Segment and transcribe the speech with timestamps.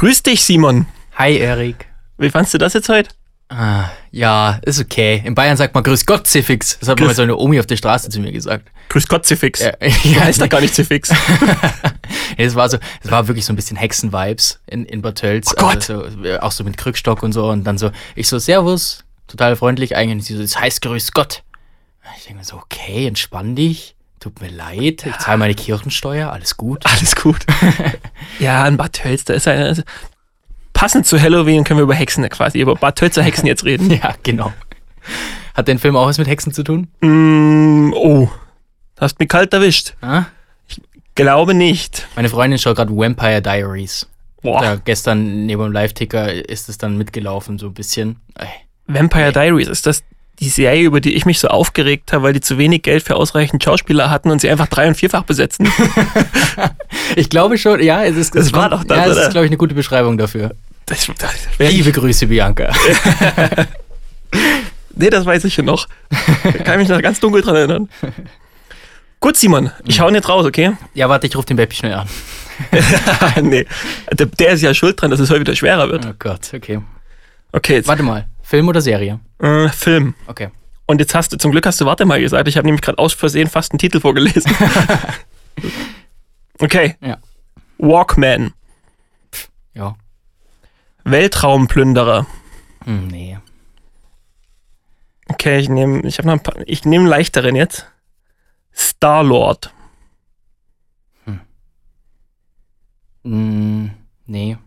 [0.00, 0.86] Grüß dich, Simon.
[1.16, 1.84] Hi, Erik.
[2.16, 3.10] Wie fandst du das jetzt heute?
[3.50, 5.20] Ah, ja, ist okay.
[5.26, 6.78] In Bayern sagt man Grüß Gott, Zifix.
[6.78, 8.70] Das hat Grüß- mal so eine Omi auf der Straße zu mir gesagt.
[8.88, 9.60] Grüß Gott, Zifix.
[9.60, 9.72] Ja,
[10.04, 11.10] Ja, heißt doch gar nicht Zifix.
[12.38, 15.52] Es war so, es war wirklich so ein bisschen Hexen-Vibes in, in Bad Tölz.
[15.52, 15.90] Oh Gott.
[15.90, 17.50] Also so, auch so mit Krückstock und so.
[17.50, 20.14] Und dann so, ich so, Servus, total freundlich eigentlich.
[20.14, 21.42] Und sie so, das heißt Grüß Gott.
[22.16, 23.96] Ich denke mir so, okay, entspann dich.
[24.20, 26.84] Tut mir leid, ich zahle meine Kirchensteuer, alles gut.
[26.84, 27.38] Alles gut.
[28.38, 29.64] ja, in Bad Tölz, da ist eine.
[29.64, 29.82] also,
[30.74, 33.90] Passend zu Halloween können wir über Hexen quasi, über Bad Tölzer Hexen jetzt reden.
[34.02, 34.52] Ja, genau.
[35.54, 36.88] Hat der Film auch was mit Hexen zu tun?
[37.00, 38.30] Mm, oh,
[38.98, 39.94] hast mich kalt erwischt.
[40.02, 40.26] Ah?
[41.14, 42.06] Glaube nicht.
[42.14, 44.06] Meine Freundin schaut gerade Vampire Diaries.
[44.42, 44.60] Boah.
[44.60, 48.20] Da gestern neben dem Live-Ticker ist es dann mitgelaufen, so ein bisschen.
[48.34, 48.48] Ey.
[48.86, 50.02] Vampire Diaries, ist das
[50.40, 53.16] die Serie, über die ich mich so aufgeregt habe, weil die zu wenig Geld für
[53.16, 55.70] ausreichend Schauspieler hatten und sie einfach drei- und vierfach besetzen?
[57.16, 59.50] Ich glaube schon, ja, es ist, Das war doch das, ja, es ist, glaube ich,
[59.50, 60.54] eine gute Beschreibung dafür.
[60.86, 62.72] Das, das Liebe Grüße, Bianca.
[64.94, 65.88] Nee, das weiß ich ja noch.
[66.42, 67.88] Da kann ich mich noch ganz dunkel dran erinnern.
[69.18, 70.72] Gut, Simon, ich hau ihn jetzt raus, okay?
[70.94, 72.08] Ja, warte, ich rufe den Beppi schnell an.
[73.42, 73.66] nee,
[74.12, 76.04] der, der ist ja schuld dran, dass es heute wieder schwerer wird.
[76.06, 76.80] Oh Gott, okay.
[77.52, 79.20] Okay, jetzt Warte mal, Film oder Serie?
[79.38, 80.16] äh, Film.
[80.26, 80.50] Okay.
[80.86, 82.98] Und jetzt hast du, zum Glück hast du Warte mal gesagt, ich habe nämlich gerade
[82.98, 84.52] aus Versehen fast einen Titel vorgelesen.
[86.58, 86.96] okay.
[87.00, 87.18] Ja.
[87.78, 88.52] Walkman,
[89.72, 89.94] Ja.
[91.04, 92.26] Weltraumplünderer.
[92.86, 93.38] Hm, nee.
[95.28, 97.86] Okay, ich nehme, ich habe noch ein paar, ich nehme einen leichteren jetzt.
[98.74, 99.72] Star-Lord.
[103.22, 103.92] Hm,
[104.26, 104.58] nee.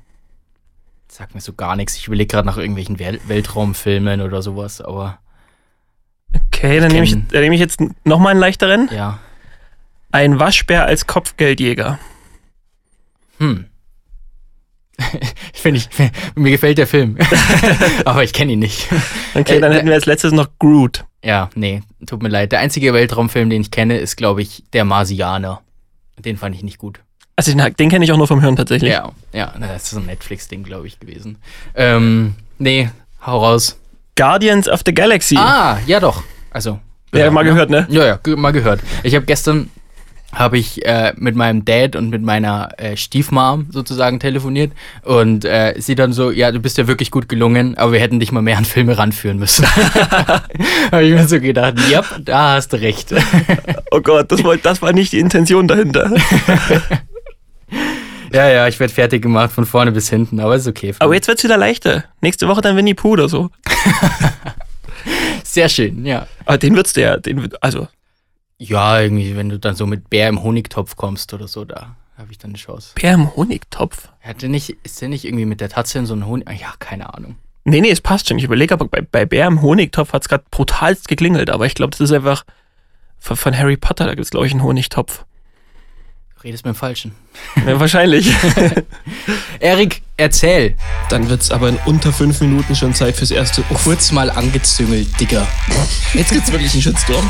[1.34, 1.98] Sagt mir so gar nichts.
[1.98, 5.18] Ich überlege gerade nach irgendwelchen Wel Weltraumfilmen oder sowas, aber
[6.32, 8.88] Okay, dann nehme ich, dann nehme ich jetzt nochmal einen leichteren.
[8.92, 9.18] ja.
[10.12, 11.98] Ein Waschbär als Kopfgeldjäger.
[13.40, 13.66] Hm.
[15.56, 15.90] Finde ich,
[16.36, 17.18] mir gefällt der Film.
[18.06, 18.88] aber ich kenne ihn nicht.
[19.34, 21.04] Okay, dann äh, hätten wir als letztes noch Groot.
[21.24, 22.52] Ja, nee, tut mir leid.
[22.52, 25.62] Der einzige Weltraumfilm, den ich kenne, ist, glaube ich, Der Marsianer.
[26.20, 27.00] Den fand ich nicht gut.
[27.36, 28.92] Also den, den kenne ich auch nur vom Hören tatsächlich.
[28.92, 31.38] Ja, ja, das ist so ein Netflix-Ding, glaube ich, gewesen.
[31.76, 32.90] Ähm, nee,
[33.26, 33.78] hau raus.
[34.16, 35.38] Guardians of the Galaxy.
[35.38, 36.24] Ah, ja doch.
[36.52, 36.80] Also.
[37.14, 37.88] ja, mal gehört, ne?
[37.90, 38.82] Ja, ja, mal gehört.
[39.02, 39.72] Ich habe gestern
[40.34, 44.72] habe ich äh, mit meinem Dad und mit meiner äh, Stiefmom sozusagen telefoniert
[45.04, 48.20] und äh, sie dann so, ja, du bist ja wirklich gut gelungen, aber wir hätten
[48.20, 49.66] dich mal mehr an Filme ranführen müssen.
[50.92, 53.14] habe ich mir so gedacht, ja, da hast du recht.
[53.92, 56.12] Oh Gott, das war, das war nicht die Intention dahinter.
[58.32, 60.94] ja, ja, ich werde fertig gemacht von vorne bis hinten, aber ist okay.
[61.00, 62.04] Aber jetzt wird's wieder leichter.
[62.22, 63.50] Nächste Woche dann Winnie Pooh oder so.
[65.44, 66.28] Sehr schön, ja.
[66.46, 67.88] Aber den wird's der, den, wird- also,
[68.58, 72.32] Ja, irgendwie, wenn du dann so mit Bär im Honigtopf kommst oder so, da habe
[72.32, 72.92] ich dann eine Chance.
[72.96, 74.10] Bär im Honigtopf.
[74.22, 76.50] Hat der nicht, ist der nicht irgendwie mit der Tatze in so einen Honig?
[76.60, 77.36] Ja, keine Ahnung.
[77.66, 78.38] Nee, nee, es passt schon.
[78.38, 81.50] Ich überlege, aber bei, bei Bär im Honigtopf hat's gerade brutalst geklingelt.
[81.50, 82.44] Aber ich glaube, das ist einfach
[83.20, 84.06] von, von Harry Potter.
[84.06, 85.26] Da gibt's glaube ich, einen Honigtopf.
[86.44, 87.14] Redest mit dem Falschen.
[87.66, 88.30] Ja, wahrscheinlich.
[89.60, 90.76] Erik, erzähl.
[91.10, 93.86] dann wird's aber in unter fünf Minuten schon Zeit fürs erste Uff.
[93.86, 95.48] Kurz mal angezüngelt, Digga.
[96.14, 97.30] Jetzt gibt's wirklich einen Shitstorm.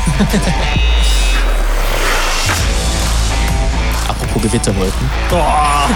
[4.08, 5.10] Apropos Gewitterwolken.
[5.30, 5.88] Boah.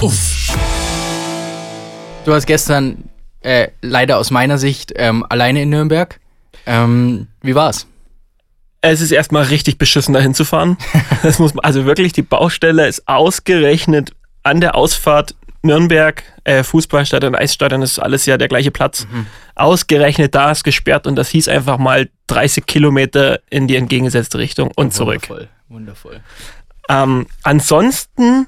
[0.00, 0.56] Uff.
[2.24, 3.08] Du warst gestern,
[3.40, 6.20] äh, leider aus meiner Sicht, ähm, alleine in Nürnberg.
[6.66, 7.86] Ähm, wie war's?
[8.84, 10.76] Es ist erstmal richtig beschissen, da hinzufahren.
[11.22, 14.12] Das muss man, also wirklich, die Baustelle ist ausgerechnet
[14.42, 19.06] an der Ausfahrt Nürnberg, äh, Fußballstadion, Eisstadion, ist alles ja der gleiche Platz.
[19.54, 24.70] Ausgerechnet da ist gesperrt und das hieß einfach mal 30 Kilometer in die entgegengesetzte Richtung
[24.76, 25.30] und zurück.
[25.30, 26.20] Wundervoll, wundervoll.
[26.90, 28.46] Ähm, ansonsten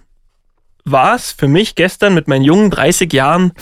[0.84, 3.52] war es für mich gestern mit meinen jungen 30 Jahren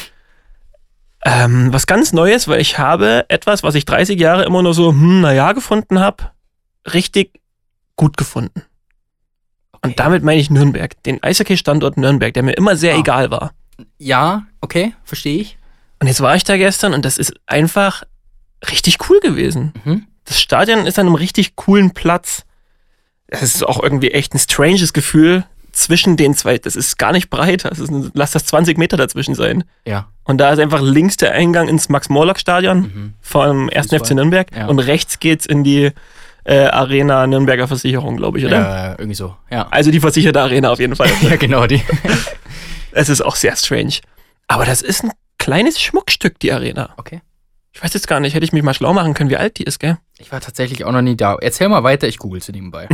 [1.24, 4.90] ähm, was ganz Neues, weil ich habe etwas, was ich 30 Jahre immer nur so,
[4.90, 6.33] hm, naja, gefunden habe,
[6.92, 7.40] richtig
[7.96, 8.62] gut gefunden.
[9.82, 12.98] Und damit meine ich Nürnberg, den Eishockey-Standort Nürnberg, der mir immer sehr Ah.
[12.98, 13.52] egal war.
[13.98, 15.58] Ja, okay, verstehe ich.
[16.00, 18.02] Und jetzt war ich da gestern und das ist einfach
[18.70, 19.72] richtig cool gewesen.
[19.84, 20.06] Mhm.
[20.24, 22.44] Das Stadion ist an einem richtig coolen Platz.
[23.26, 26.56] Es ist auch irgendwie echt ein stranges Gefühl zwischen den zwei.
[26.58, 27.64] Das ist gar nicht breit.
[27.64, 29.64] Das ist ein, lass das 20 Meter dazwischen sein.
[29.86, 30.08] Ja.
[30.24, 33.14] Und da ist einfach links der Eingang ins Max-Morlock-Stadion Mhm.
[33.20, 33.88] vom 1.
[33.90, 33.98] Fußball.
[33.98, 34.66] FC Nürnberg Ja.
[34.66, 35.90] und rechts geht's in die
[36.44, 38.92] äh, Arena Nürnberger Versicherung, glaube ich, oder?
[38.92, 39.66] Äh, irgendwie so, ja.
[39.70, 41.10] Also die versicherte Arena auf jeden Fall.
[41.22, 41.82] Ja, genau, die.
[42.92, 43.94] es ist auch sehr strange.
[44.46, 46.90] Aber das ist ein kleines Schmuckstück, die Arena.
[46.96, 47.22] Okay.
[47.72, 49.64] Ich weiß jetzt gar nicht, hätte ich mich mal schlau machen können, wie alt die
[49.64, 49.98] ist, gell?
[50.18, 51.36] Ich war tatsächlich auch noch nie da.
[51.40, 52.86] Erzähl mal weiter, ich google sie nebenbei.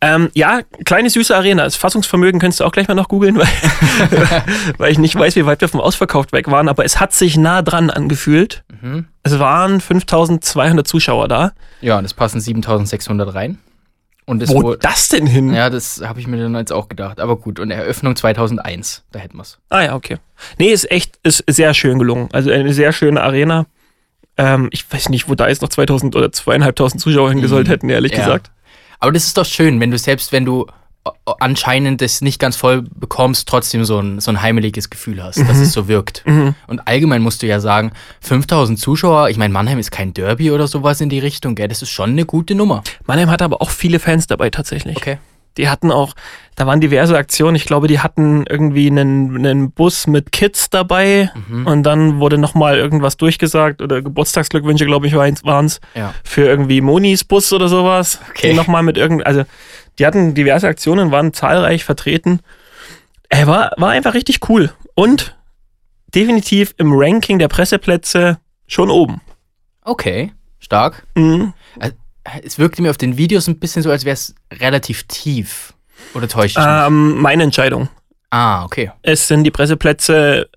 [0.00, 1.62] Ähm, ja, kleine süße Arena.
[1.62, 3.46] Das Fassungsvermögen könntest du auch gleich mal noch googeln, weil,
[4.78, 7.36] weil ich nicht weiß, wie weit wir vom Ausverkauft weg waren, aber es hat sich
[7.36, 8.64] nah dran angefühlt.
[8.80, 9.06] Mhm.
[9.22, 11.52] Es waren 5200 Zuschauer da.
[11.80, 13.58] Ja, und es passen 7600 rein.
[14.26, 15.52] Und es Wo wurde, das denn hin?
[15.52, 17.18] ja, das habe ich mir dann jetzt auch gedacht.
[17.20, 19.58] Aber gut, und Eröffnung 2001, da hätten wir's.
[19.70, 20.18] Ah ja, okay.
[20.58, 22.28] Nee, ist echt, ist sehr schön gelungen.
[22.32, 23.66] Also eine sehr schöne Arena.
[24.36, 28.12] Ähm, ich weiß nicht, wo da jetzt noch 2000 oder zweieinhalbtausend Zuschauer hingesollt hätten, ehrlich
[28.12, 28.18] Mhm.
[28.18, 28.24] Ja.
[28.24, 28.50] gesagt.
[29.00, 30.66] Aber das ist doch schön, wenn du selbst, wenn du
[31.38, 35.58] anscheinend das nicht ganz voll bekommst, trotzdem so ein, so ein heimeliges Gefühl hast, dass
[35.58, 36.24] es so wirkt.
[36.66, 40.68] Und allgemein musst du ja sagen, 5000 Zuschauer, ich meine, Mannheim ist kein Derby oder
[40.68, 41.68] sowas in die Richtung, gell?
[41.68, 42.82] Das ist schon eine gute Nummer.
[43.06, 44.96] Mannheim hatte aber auch viele Fans dabei tatsächlich.
[44.96, 45.18] Okay.
[45.56, 46.14] Die hatten auch,
[46.54, 47.56] da waren diverse Aktionen.
[47.56, 51.66] Ich glaube, die hatten irgendwie einen, einen Bus mit Kids dabei Mhm.
[51.66, 56.14] und dann wurde nochmal irgendwas durchgesagt oder Geburtstagsglückwünsche, glaube ich, waren es Ja.
[56.22, 58.20] für irgendwie Monis Bus oder sowas.
[58.30, 58.54] Okay.
[58.54, 59.42] Nochmal mit irgend, also
[59.98, 62.40] die hatten diverse Aktionen, waren zahlreich vertreten.
[63.28, 65.36] Er war, war einfach richtig cool und
[66.14, 69.20] definitiv im Ranking der Presseplätze schon oben.
[69.82, 71.06] Okay, stark.
[71.14, 71.52] Mhm.
[72.42, 75.72] Es wirkte mir auf den Videos ein bisschen so, als wäre es relativ tief.
[76.14, 76.66] Oder täusche ich mich?
[76.66, 77.88] Ähm, meine Entscheidung.
[78.30, 78.90] Ah, okay.
[79.02, 80.48] Es sind die Presseplätze,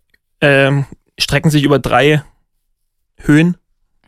[0.42, 0.86] ähm,
[1.20, 2.24] strecken sich über drei
[3.18, 3.58] Höhen,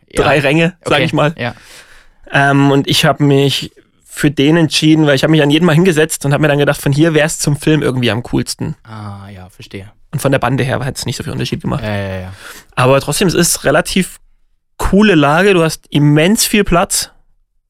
[0.08, 0.22] Ja.
[0.24, 1.04] drei Ränge, sag Okay.
[1.04, 1.34] ich mal.
[1.38, 1.54] Ja.
[2.30, 3.72] Ähm, und ich habe mich
[4.16, 6.58] für den entschieden, weil ich habe mich an jeden Mal hingesetzt und habe mir dann
[6.58, 8.74] gedacht, von hier wäre es zum Film irgendwie am coolsten.
[8.82, 9.92] Ah, ja, verstehe.
[10.10, 11.84] Und von der Bande her hat es nicht so viel Unterschied gemacht.
[11.84, 12.32] Ja, ja, ja.
[12.74, 14.18] Aber trotzdem, es ist relativ
[14.78, 15.52] coole Lage.
[15.52, 17.10] Du hast immens viel Platz.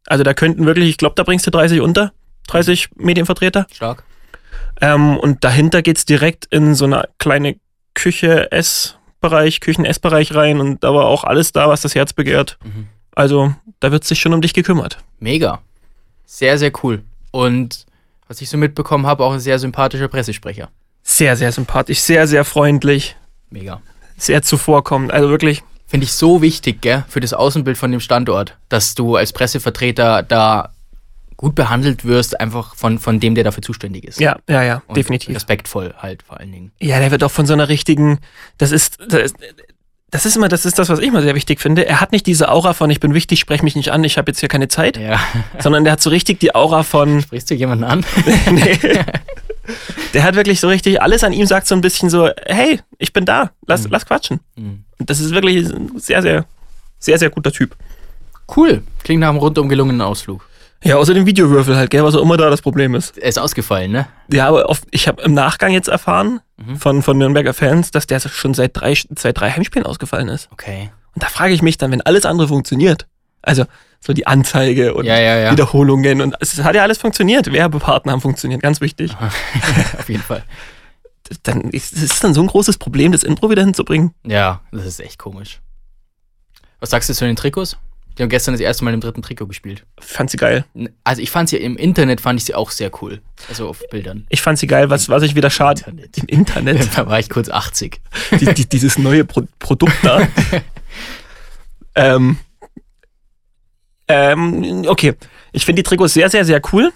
[0.06, 2.12] Also da könnten wirklich, ich glaube, da bringst du 30 unter.
[2.46, 3.66] 30 Medienvertreter.
[3.72, 4.04] Stark.
[4.80, 7.56] Ähm, und dahinter geht's direkt in so eine kleine
[7.94, 12.56] Küche, Essbereich, Küchen-Essbereich rein und da war auch alles da, was das Herz begehrt.
[12.62, 12.86] Mhm.
[13.16, 14.98] Also da wird sich schon um dich gekümmert.
[15.18, 15.60] Mega.
[16.26, 17.02] Sehr, sehr cool.
[17.30, 17.86] Und
[18.28, 20.68] was ich so mitbekommen habe, auch ein sehr sympathischer Pressesprecher.
[21.02, 23.16] Sehr, sehr sympathisch, sehr, sehr freundlich,
[23.48, 23.80] Mega.
[24.16, 25.12] sehr zuvorkommend.
[25.12, 29.14] Also wirklich, Finde ich so wichtig, gell, für das Außenbild von dem Standort, dass du
[29.14, 30.72] als Pressevertreter da
[31.36, 34.18] gut behandelt wirst, einfach von, von dem, der dafür zuständig ist.
[34.18, 35.36] ja, ja, ja, Und definitiv.
[35.36, 36.72] Respektvoll halt vor allen Dingen.
[36.80, 38.18] Ja, der wird auch von so einer richtigen,
[38.58, 39.36] das ist, das ist,
[40.10, 41.86] das ist immer, das ist das, was ich immer sehr wichtig finde.
[41.86, 44.30] Er hat nicht diese Aura von, ich bin wichtig, sprech mich nicht an, ich habe
[44.30, 45.18] jetzt hier keine Zeit, Ja.
[45.58, 48.04] sondern der hat so richtig die Aura von, Sprichst du jemanden an?
[48.52, 48.78] nee.
[50.14, 53.12] Der hat wirklich so richtig, alles an ihm sagt so ein bisschen so, hey, ich
[53.12, 54.40] bin da, lass, lass quatschen.
[54.54, 54.84] Mhm.
[54.98, 56.44] Und das ist wirklich ein sehr, sehr,
[56.98, 57.76] sehr, sehr guter Typ.
[58.56, 58.82] Cool.
[59.02, 60.48] Klingt nach einem rundum gelungenen Ausflug.
[60.84, 63.16] Ja, außer dem Videowürfel halt, gell, was auch immer da das Problem ist.
[63.18, 64.06] Er ist ausgefallen, ne?
[64.32, 66.76] Ja, aber oft, ich habe im Nachgang jetzt erfahren Mhm.
[66.78, 70.48] von, von Nürnberger Fans, dass der schon seit drei, seit drei Heimspielen ausgefallen ist.
[70.52, 70.90] Okay.
[71.14, 73.06] Und da frage ich mich dann, wenn alles andere funktioniert,
[73.42, 73.64] also
[74.00, 75.52] so die Anzeige und Ja, ja, ja.
[75.52, 79.14] Wiederholungen und es hat ja alles funktioniert, Werbepartner haben funktioniert, ganz wichtig.
[79.98, 80.44] Auf jeden Fall.
[81.42, 84.12] Dann ist es ist dann so ein großes Problem, das Intro wieder hinzubringen.
[84.26, 85.60] Ja, das ist echt komisch.
[86.80, 87.76] Was sagst du zu den Trikots?
[88.16, 89.84] Die haben gestern das erste Mal im dritten Trikot gespielt.
[89.98, 90.64] Fand sie geil.
[91.04, 93.20] Also ich fand sie im Internet fand ich sie auch sehr cool.
[93.48, 94.26] Also auf Bildern.
[94.30, 95.80] Ich fand sie geil, was, was ich wieder schade.
[95.80, 96.18] Internet.
[96.18, 96.88] Im Internet.
[96.96, 98.00] Da war ich kurz 80.
[98.40, 100.26] die, die, dieses neue Pro Produkt da.
[101.94, 102.38] ähm,
[104.08, 105.14] ähm, okay.
[105.52, 106.92] Ich finde die Trikots sehr, sehr, sehr cool.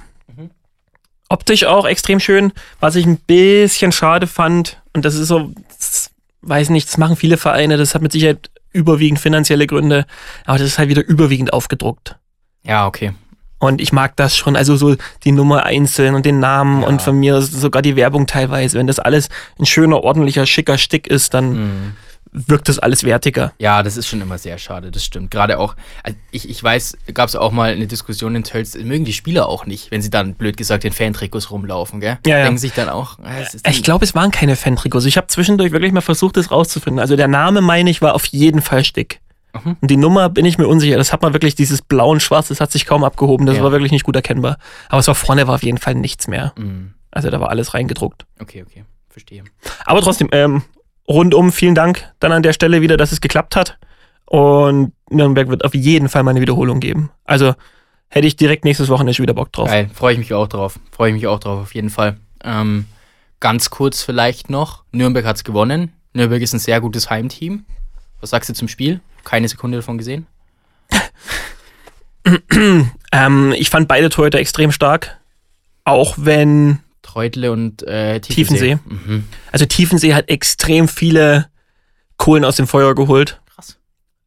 [1.29, 2.53] Optisch auch extrem schön.
[2.81, 6.11] Was ich ein bisschen schade fand, und das ist so, das,
[6.43, 10.07] weiß nicht, das machen viele Vereine, das hat mit Sicherheit überwiegend finanzielle Gründe,
[10.47, 12.17] aber das ist halt wieder überwiegend aufgedruckt.
[12.63, 13.13] Ja, okay.
[13.59, 16.89] Und ich mag das schon, also so die Nummer einzeln und den Namen Ja.
[16.89, 18.79] und von mir sogar die Werbung teilweise.
[18.79, 21.93] Wenn das alles ein schöner, ordentlicher, schicker Stick ist, dann Mhm.
[22.33, 23.53] Wirkt das alles wertiger.
[23.59, 25.31] Ja, das ist schon immer sehr schade, das stimmt.
[25.31, 29.05] Gerade auch, also ich, ich weiß, gab es auch mal eine Diskussion in Tölz, mögen
[29.05, 32.19] die Spieler auch nicht, wenn sie dann, blöd gesagt, in Fantrikots rumlaufen, gell?
[32.27, 32.45] Ja, ja.
[32.45, 35.05] Denken sich dann auch, äh, es ist Ich glaube, es waren keine Fan-Trikots.
[35.07, 37.01] Ich habe zwischendurch wirklich mal versucht, das rauszufinden.
[37.01, 39.21] Also der Name, meine ich, war auf jeden Fall Stick.
[39.65, 39.77] Mhm.
[39.81, 40.97] Und die Nummer bin ich mir unsicher.
[40.97, 43.47] Das hat man wirklich, dieses blau und schwarz, das hat sich kaum abgehoben.
[43.47, 43.65] Das Ja.
[43.65, 44.59] war wirklich nicht gut erkennbar.
[44.89, 46.53] Aber es war vorne war auf jeden Fall nichts mehr.
[46.57, 46.95] Mhm.
[47.11, 48.25] Also da war alles reingedruckt.
[48.39, 49.43] Okay, okay, verstehe.
[49.85, 50.63] Aber trotzdem, ähm,
[51.11, 53.79] rundum vielen Dank dann an der Stelle wieder, dass es geklappt hat.
[54.27, 57.11] Und Nürnberg wird auf jeden Fall mal eine Wiederholung geben.
[57.25, 57.55] Also
[58.09, 59.69] hätte ich direkt nächstes Wochenende schon wieder Bock drauf.
[59.69, 60.79] Geil, freue ich mich auch drauf.
[60.93, 62.17] Freue ich mich auch drauf, auf jeden Fall.
[62.45, 62.87] Ähm,
[63.41, 65.93] ganz kurz vielleicht noch, Nürnberg hat's gewonnen.
[66.13, 67.65] Nürnberg ist ein sehr gutes Heimteam.
[68.21, 69.01] Was sagst du zum Spiel?
[69.25, 70.27] Keine Sekunde davon gesehen.
[73.13, 75.19] Ähm, ich fand beide Torhüter extrem stark.
[75.85, 78.77] Auch wenn Treutle und äh, Tiefensee.
[78.77, 78.79] Tiefensee.
[79.07, 79.25] Mhm.
[79.53, 81.49] Also Tiefensee hat extrem viele
[82.17, 83.41] Kohlen aus dem Feuer geholt.
[83.55, 83.79] Krass.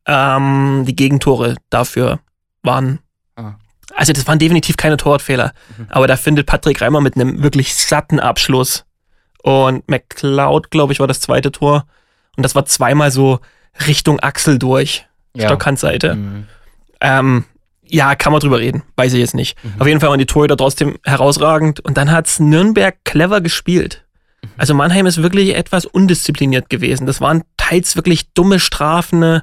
[0.05, 2.19] ähm, die Gegentore dafür
[2.63, 2.99] waren.
[3.35, 3.55] Ah.
[3.95, 5.53] Also das waren definitiv keine Torwartfehler.
[5.77, 5.87] Mhm.
[5.89, 8.85] Aber da findet Patrick Reimer mit einem wirklich satten Abschluss.
[9.43, 11.85] Und McLeod, glaube ich, war das zweite Tor.
[12.35, 13.39] Und das war zweimal so
[13.87, 15.05] Richtung Achsel durch.
[15.35, 15.47] Ja.
[15.47, 16.15] Stockhandseite.
[16.15, 16.47] Mhm.
[17.01, 17.45] Ähm,
[17.93, 18.81] ja, kann man drüber reden.
[18.95, 19.55] Weiß ich jetzt nicht.
[19.63, 19.73] Mhm.
[19.77, 21.79] Auf jeden Fall waren die Torhüter trotzdem herausragend.
[21.81, 24.03] Und dann hat's Nürnberg clever gespielt.
[24.41, 24.49] Mhm.
[24.57, 27.05] Also Mannheim ist wirklich etwas undiszipliniert gewesen.
[27.05, 29.41] Das waren teils wirklich dumme Strafen.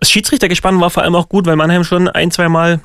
[0.00, 2.80] Das Schiedsrichtergespann war vor allem auch gut, weil Mannheim schon ein, zwei Mal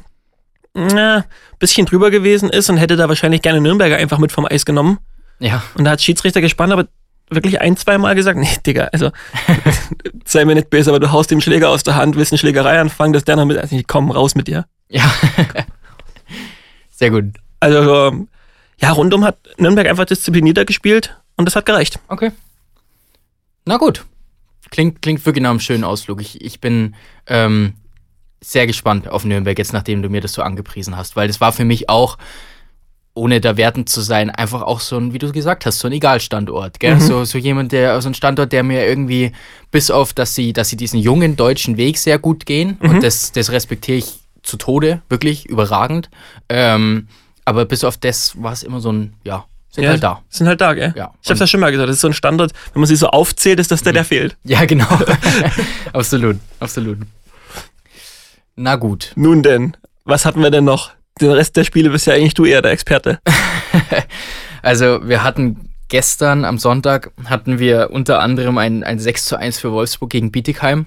[0.73, 1.23] na,
[1.59, 4.97] bisschen drüber gewesen ist und hätte da wahrscheinlich gerne Nürnberger einfach mit vom Eis genommen.
[5.39, 5.63] Ja.
[5.75, 6.87] Und da hat Schiedsrichtergespann aber
[7.29, 9.11] wirklich ein, zwei Mal gesagt, nee, Digga, also
[10.25, 12.79] sei mir nicht böse, aber du haust dem Schläger aus der Hand, willst eine Schlägerei
[12.79, 14.65] anfangen, dass der dann mit, also ich komm raus mit dir.
[14.89, 15.11] Ja.
[16.89, 17.25] Sehr gut.
[17.59, 18.27] Also, ähm,
[18.77, 21.99] ja, rundum hat Nürnberg einfach disziplinierter gespielt und das hat gereicht.
[22.07, 22.31] Okay.
[23.65, 24.05] Na gut.
[24.69, 26.19] Klingt, klingt wirklich nach einem schönen Ausflug.
[26.21, 26.95] Ich, ich bin
[27.27, 27.73] ähm,
[28.41, 31.51] sehr gespannt auf Nürnberg, jetzt nachdem du mir das so angepriesen hast, weil das war
[31.53, 32.17] für mich auch,
[33.13, 35.93] ohne da wertend zu sein, einfach auch so ein, wie du gesagt hast, so ein
[35.93, 36.79] Egalstandort.
[36.79, 36.95] Gell?
[36.95, 36.99] Mhm.
[36.99, 39.31] So, so jemand, der, so ein Standort, der mir irgendwie,
[39.69, 42.89] bis auf, dass sie, dass sie diesen jungen deutschen Weg sehr gut gehen, Mhm.
[42.89, 46.09] und das, das respektiere ich zu Tode, wirklich überragend.
[46.49, 47.07] Ähm,
[47.45, 50.21] aber bis auf das war es immer so ein, ja, sind ja, halt da.
[50.29, 50.93] Sind halt da, gell?
[50.95, 51.13] Ja.
[51.23, 53.07] Ich hab's ja schon mal gesagt, das ist so ein Standort, wenn man sie so
[53.07, 54.37] aufzählt, ist das der, der fehlt.
[54.43, 54.87] Ja, genau.
[55.93, 56.99] absolut, absolut.
[58.55, 59.13] Na gut.
[59.15, 60.91] Nun denn, was hatten wir denn noch?
[61.19, 63.19] Den Rest der Spiele bist ja eigentlich du eher der Experte.
[64.65, 69.59] Also, wir hatten gestern am Sonntag hatten wir unter anderem ein, ein 6 zu 1
[69.59, 70.85] für Wolfsburg gegen Bietigheim.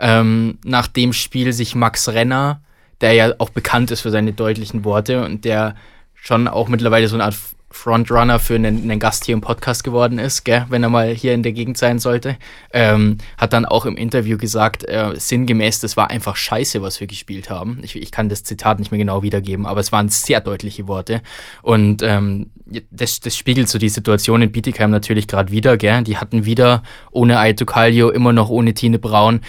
[0.00, 2.60] Ähm, nach dem Spiel sich Max Renner,
[3.04, 5.76] der ja auch bekannt ist für seine deutlichen Worte und der
[6.14, 7.36] schon auch mittlerweile so eine Art
[7.70, 11.34] Frontrunner für einen, einen Gast hier im Podcast geworden ist, gell, wenn er mal hier
[11.34, 12.38] in der Gegend sein sollte,
[12.72, 17.08] ähm, hat dann auch im Interview gesagt, äh, sinngemäß, das war einfach scheiße, was wir
[17.08, 17.80] gespielt haben.
[17.82, 21.20] Ich, ich kann das Zitat nicht mehr genau wiedergeben, aber es waren sehr deutliche Worte.
[21.60, 22.52] Und ähm,
[22.90, 26.04] das, das spiegelt so die Situation in Bietigheim natürlich gerade wieder, gell?
[26.04, 29.40] Die hatten wieder ohne Aito Kallio, immer noch ohne Tine Braun.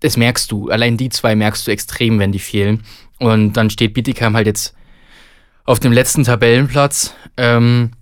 [0.00, 0.70] Das merkst du.
[0.70, 2.84] Allein die zwei merkst du extrem, wenn die fehlen.
[3.18, 4.74] Und dann steht Bietigheim halt jetzt
[5.64, 7.92] auf dem letzten Tabellenplatz ähm,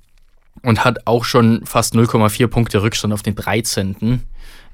[0.63, 4.23] und hat auch schon fast 0,4 Punkte Rückstand auf den 13.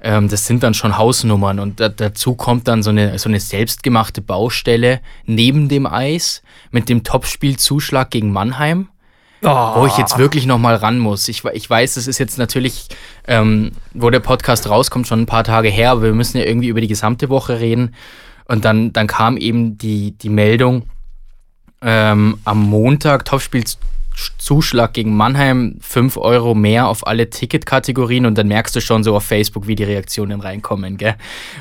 [0.01, 3.39] Ähm, das sind dann schon Hausnummern und da, dazu kommt dann so eine, so eine
[3.39, 8.89] selbstgemachte Baustelle neben dem Eis mit dem Topspielzuschlag gegen Mannheim
[9.41, 11.27] wo ich jetzt wirklich noch mal ran muss.
[11.27, 12.87] Ich, ich weiß, es ist jetzt natürlich,
[13.27, 16.67] ähm, wo der Podcast rauskommt, schon ein paar Tage her, aber wir müssen ja irgendwie
[16.67, 17.95] über die gesamte Woche reden.
[18.45, 20.83] Und dann, dann kam eben die, die Meldung
[21.81, 28.75] ähm, am Montag, Topspielzuschlag gegen Mannheim, 5 Euro mehr auf alle Ticketkategorien und dann merkst
[28.75, 30.97] du schon so auf Facebook, wie die Reaktionen reinkommen.
[30.97, 31.15] Gell?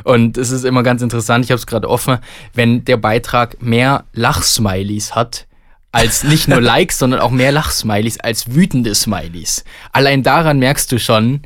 [0.05, 2.19] Und es ist immer ganz interessant, ich habe es gerade offen,
[2.55, 5.47] wenn der Beitrag mehr Lachsmileys hat,
[5.93, 9.65] als nicht nur Likes, sondern auch mehr Lachsmileys als wütende Smileys.
[9.93, 11.43] Allein daran merkst du schon,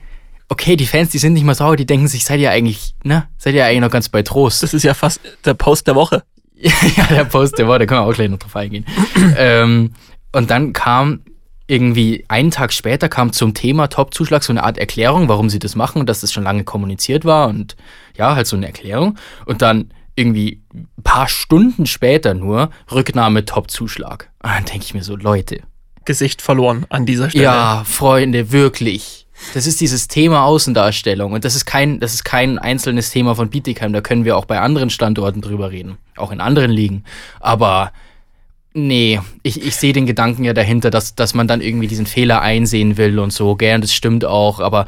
[0.48, 3.28] okay, die Fans, die sind nicht mal sauer, die denken sich, seid ihr eigentlich, ne,
[3.38, 4.62] seid ihr eigentlich noch ganz bei Trost.
[4.62, 6.22] Das ist ja fast der Post der Woche.
[6.54, 8.86] ja, der Post, der war, da können wir auch gleich noch drauf eingehen.
[9.36, 9.92] ähm,
[10.32, 11.20] und dann kam
[11.66, 15.76] irgendwie einen Tag später kam zum Thema Top-Zuschlag so eine Art Erklärung, warum sie das
[15.76, 17.76] machen und dass das schon lange kommuniziert war und
[18.16, 19.18] ja, halt so eine Erklärung.
[19.46, 24.30] Und dann irgendwie ein paar Stunden später nur Rücknahme Top-Zuschlag.
[24.44, 25.62] Und dann denke ich mir so, Leute.
[26.04, 27.44] Gesicht verloren an dieser Stelle.
[27.44, 29.26] Ja, Freunde, wirklich.
[29.54, 33.48] Das ist dieses Thema Außendarstellung und das ist kein, das ist kein einzelnes Thema von
[33.48, 33.94] Bietigheim.
[33.94, 37.04] Da können wir auch bei anderen Standorten drüber reden, auch in anderen Ligen.
[37.40, 37.90] Aber
[38.74, 42.42] nee, ich, ich sehe den Gedanken ja dahinter, dass, dass man dann irgendwie diesen Fehler
[42.42, 44.84] einsehen will und so, und das stimmt auch, aber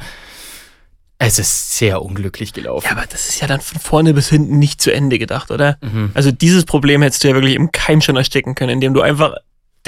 [1.19, 2.85] es ist sehr unglücklich gelaufen.
[2.85, 5.77] Ja, aber das ist ja dann von vorne bis hinten nicht zu Ende gedacht, oder?
[5.81, 6.11] Mhm.
[6.13, 9.33] Also dieses Problem hättest du ja wirklich im Keim schon ersticken können, indem du einfach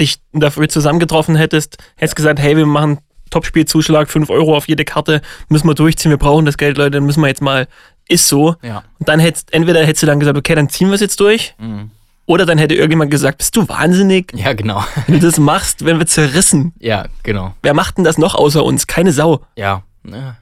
[0.00, 2.98] dich dafür zusammengetroffen hättest, hättest gesagt, hey, wir machen
[3.30, 7.04] Topspielzuschlag, 5 Euro auf jede Karte, müssen wir durchziehen, wir brauchen das Geld, Leute, dann
[7.04, 7.68] müssen wir jetzt mal,
[8.08, 8.56] ist so.
[8.62, 8.82] Ja.
[8.98, 11.54] Und dann hättest, entweder hättest du dann gesagt, okay, dann ziehen wir es jetzt durch,
[11.58, 11.90] Mhm.
[12.26, 14.82] oder dann hätte irgendjemand gesagt, bist du wahnsinnig, Ja, genau.
[15.06, 16.72] wenn du das machst, werden wir zerrissen.
[16.80, 17.54] Ja, genau.
[17.62, 18.88] Wer macht denn das noch außer uns?
[18.88, 19.42] Keine Sau.
[19.56, 19.84] Ja.
[20.10, 20.36] ja.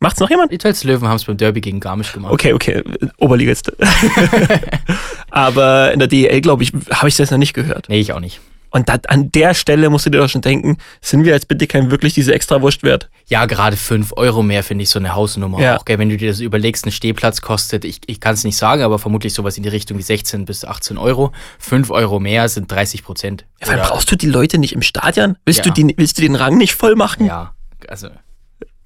[0.00, 0.52] Macht's noch jemand?
[0.52, 2.32] Die Tölz Löwen haben es beim Derby gegen Garmisch gemacht.
[2.32, 2.84] Okay, okay,
[3.18, 3.72] Oberligist.
[5.30, 7.88] Aber in der DEL, glaube ich, habe ich das noch nicht gehört.
[7.88, 8.40] Nee, ich auch nicht.
[8.70, 11.90] Und dat, an der Stelle musst du dir doch schon denken, sind wir als Bittigheim
[11.90, 13.08] wirklich diese extra Wurst wert?
[13.26, 15.78] Ja, gerade 5 Euro mehr finde ich so eine Hausnummer Ja.
[15.78, 15.84] auch.
[15.84, 15.98] Gell?
[15.98, 18.98] Wenn du dir das überlegst, ein Stehplatz kostet, ich, ich kann es nicht sagen, aber
[18.98, 21.32] vermutlich sowas in die Richtung wie 16 bis 18 Euro.
[21.58, 23.46] 5 Euro mehr sind 30 Prozent.
[23.62, 25.36] Ja, weil brauchst du die Leute nicht im Stadion?
[25.46, 25.72] Willst, Ja.
[25.72, 27.24] du, die, willst du den Rang nicht voll machen?
[27.26, 27.54] Ja,
[27.88, 28.08] also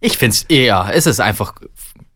[0.01, 1.55] ich finde es, ja, es ist einfach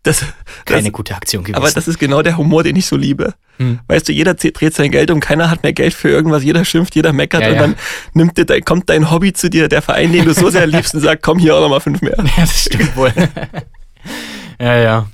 [0.02, 0.24] Das,
[0.64, 1.56] Keine das, gute Aktion gewesen.
[1.56, 3.34] aber das ist genau der Humor, den ich so liebe.
[3.58, 3.80] Hm.
[3.88, 6.94] Weißt du, jeder dreht sein Geld um, keiner hat mehr Geld für irgendwas, jeder schimpft,
[6.94, 7.60] jeder meckert Ja, und ja.
[7.60, 7.76] dann
[8.12, 11.00] nimmt dir, kommt dein Hobby zu dir, der Verein, den du so sehr liebst und
[11.00, 12.16] sagt, komm hier auch nochmal fünf mehr.
[12.36, 13.12] Ja, das stimmt wohl.
[14.60, 15.06] ja, ja.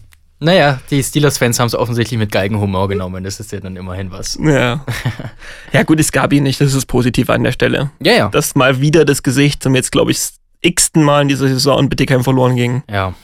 [0.43, 3.23] Naja, die Steelers-Fans haben es offensichtlich mit Geigenhumor genommen.
[3.23, 4.39] Das ist ja dann immerhin was.
[4.43, 4.85] Ja.
[5.73, 7.91] Ja gut, es gab ihn nicht, das ist das Positive an der Stelle.
[8.03, 8.29] Ja, ja.
[8.29, 10.19] Dass mal wieder das Gesicht zum jetzt, glaube ich,
[10.61, 12.83] x-ten Mal in dieser Saison und Bittigheim verloren ging.
[12.91, 13.15] Ja.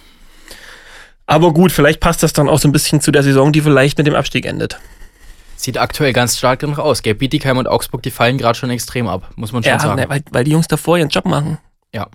[1.27, 3.99] Aber gut, vielleicht passt das dann auch so ein bisschen zu der Saison, die vielleicht
[3.99, 4.79] mit dem Abstieg endet.
[5.61, 7.03] Sieht aktuell ganz stark danach aus.
[7.03, 7.15] Gell?
[7.17, 9.97] Bietigheim und Augsburg, die fallen gerade schon extrem ab, muss man schon Ja, sagen.
[10.01, 11.59] ne, weil, weil die Jungs davor ihren Job machen.
[11.93, 12.07] Ja,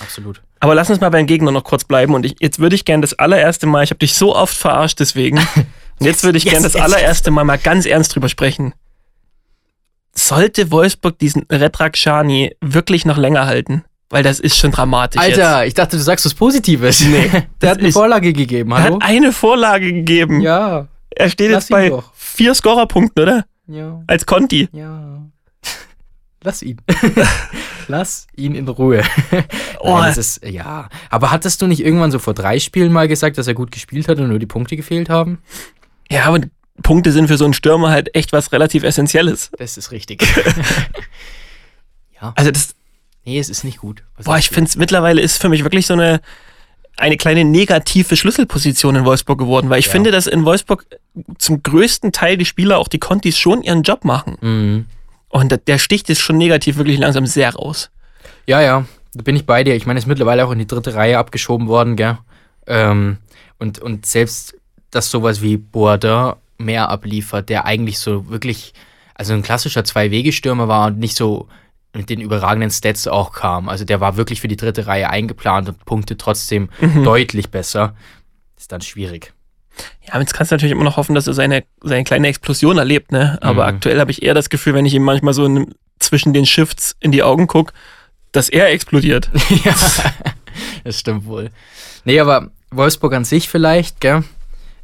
[0.00, 0.42] absolut.
[0.60, 2.14] Aber lass uns mal beim Gegner noch kurz bleiben.
[2.14, 5.00] Und ich, jetzt würde ich gerne das allererste Mal, ich habe dich so oft verarscht
[5.00, 5.38] deswegen.
[5.98, 8.74] Und jetzt würde ich Yes, gerne das yes, allererste Mal mal ganz ernst drüber sprechen.
[10.14, 13.84] Sollte Wolfsburg diesen Retrak Shani wirklich noch länger halten?
[14.08, 15.20] Weil das ist schon dramatisch.
[15.20, 17.00] Alter, ich dachte, du sagst was Positives.
[17.00, 18.78] Nee, Der das hat eine ist- Vorlage gegeben, jetzt.
[18.78, 18.94] Er hallo?
[19.00, 20.40] hat eine Vorlage gegeben.
[20.40, 22.12] Ja, Er steht Lass jetzt bei doch.
[22.36, 23.44] Vier Scorerpunkten, oder?
[23.66, 24.68] ja, Als Conti.
[24.72, 25.22] ja.
[26.42, 26.80] Lass ihn.
[27.88, 29.02] Lass ihn in Ruhe.
[29.78, 29.98] Oh.
[29.98, 30.88] Nein, das ist, ja.
[31.10, 34.08] Aber hattest du nicht irgendwann so vor drei Spielen mal gesagt, dass er gut gespielt
[34.08, 35.38] hat und nur die Punkte gefehlt haben?
[36.10, 36.40] Ja, aber
[36.82, 39.50] Punkte sind für so einen Stürmer halt echt was relativ Essentielles.
[39.58, 40.26] Das ist richtig.
[42.18, 42.74] Also das,
[43.24, 44.02] nee, es ist nicht gut.
[44.24, 46.20] Boah, ich finde es mittlerweile ist für mich wirklich so eine,
[46.96, 49.92] eine kleine negative Schlüsselposition in Wolfsburg geworden, weil ich Ja.
[49.92, 50.86] finde, dass in Wolfsburg
[51.38, 54.36] zum größten Teil die Spieler, auch die Contis, schon ihren Job machen.
[54.40, 54.86] Mhm.
[55.28, 57.90] Und der sticht jetzt schon negativ wirklich langsam sehr raus.
[58.46, 59.74] Ja, ja, da bin ich bei dir.
[59.74, 62.18] Ich meine, ist mittlerweile auch in die dritte Reihe abgeschoben worden, gell?
[62.66, 63.18] Ähm,
[63.58, 64.54] und, und selbst,
[64.90, 68.72] dass sowas wie Boardin mehr abliefert, der eigentlich so wirklich,
[69.14, 71.48] also ein klassischer Zwei-Wege-Stürmer war und nicht so
[71.96, 73.68] mit den überragenden Stats auch kam.
[73.68, 76.68] Also der war wirklich für die dritte Reihe eingeplant und Punkte trotzdem
[77.04, 77.94] deutlich besser.
[78.58, 79.32] Ist dann schwierig.
[80.06, 83.12] Ja, jetzt kannst du natürlich immer noch hoffen, dass er seine, seine kleine Explosion erlebt,
[83.12, 83.38] ne?
[83.42, 83.74] Aber Mhm.
[83.76, 86.96] aktuell habe ich eher das Gefühl, wenn ich ihm manchmal so in, zwischen den Shifts
[87.00, 87.72] in die Augen gucke,
[88.32, 89.30] dass er explodiert.
[89.64, 89.74] ja,
[90.84, 91.50] das stimmt wohl.
[92.04, 94.24] Nee, aber Wolfsburg an sich vielleicht, gell,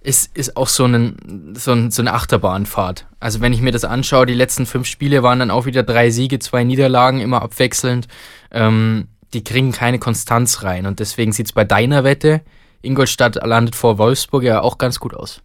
[0.05, 3.07] ist, ist auch so, ein, so, ein, so eine Achterbahnfahrt.
[3.21, 6.11] Also wenn ich mir das anschaue, die letzten fünf Spiele waren dann auch wieder drei
[6.11, 8.09] Siege, zwei Niederlagen, immer abwechselnd.
[8.51, 12.43] Ähm, die kriegen keine Konstanz rein und deswegen sieht es bei deiner Wette,
[12.83, 15.41] Ingolstadt landet vor Wolfsburg ja auch ganz gut aus.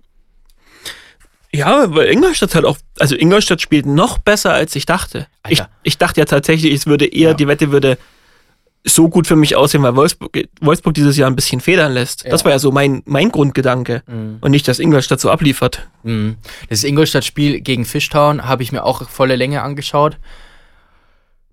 [1.53, 5.27] Ja, weil Ingolstadt halt auch, also Ingolstadt spielt noch besser, als ich dachte.
[5.47, 7.33] Ich, ich dachte ja tatsächlich, es würde eher, Ja.
[7.33, 7.97] die Wette würde
[8.85, 12.25] so gut für mich aussehen, weil Wolfsburg, Wolfsburg dieses Jahr ein bisschen federn lässt.
[12.25, 12.45] Das Ja.
[12.45, 14.01] war ja so mein, mein Grundgedanke.
[14.07, 15.87] Und nicht, dass Ingolstadt so abliefert.
[16.03, 16.37] Mhm.
[16.69, 20.17] Das Ingolstadt-Spiel gegen Fishtown habe ich mir auch volle Länge angeschaut.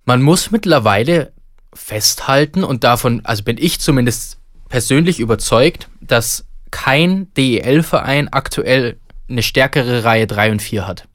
[0.05, 1.33] Man muss mittlerweile
[1.73, 10.05] festhalten und davon, also bin ich zumindest persönlich überzeugt, dass kein DEL-Verein aktuell eine stärkere
[10.05, 11.09] Reihe 3 und 4 hat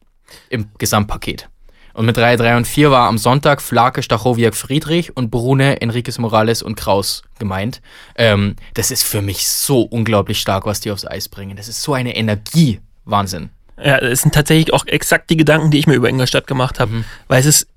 [0.49, 1.49] im Gesamtpaket.
[1.99, 6.17] Und mit Reihe 3 und 4 war am Sonntag Flake, Stachowiak, Friedrich und Brune, Enriquez
[6.17, 7.81] Morales und Kraus gemeint.
[8.15, 11.57] Ähm, das ist für mich so unglaublich stark, was die aufs Eis bringen.
[11.57, 12.79] Das ist so eine Energie.
[13.03, 13.49] Wahnsinn.
[13.83, 16.89] Ja, das sind tatsächlich auch exakt die Gedanken, die ich mir über Ingolstadt gemacht habe.
[16.89, 17.05] Mhm.
[17.27, 17.67] Weil es ist,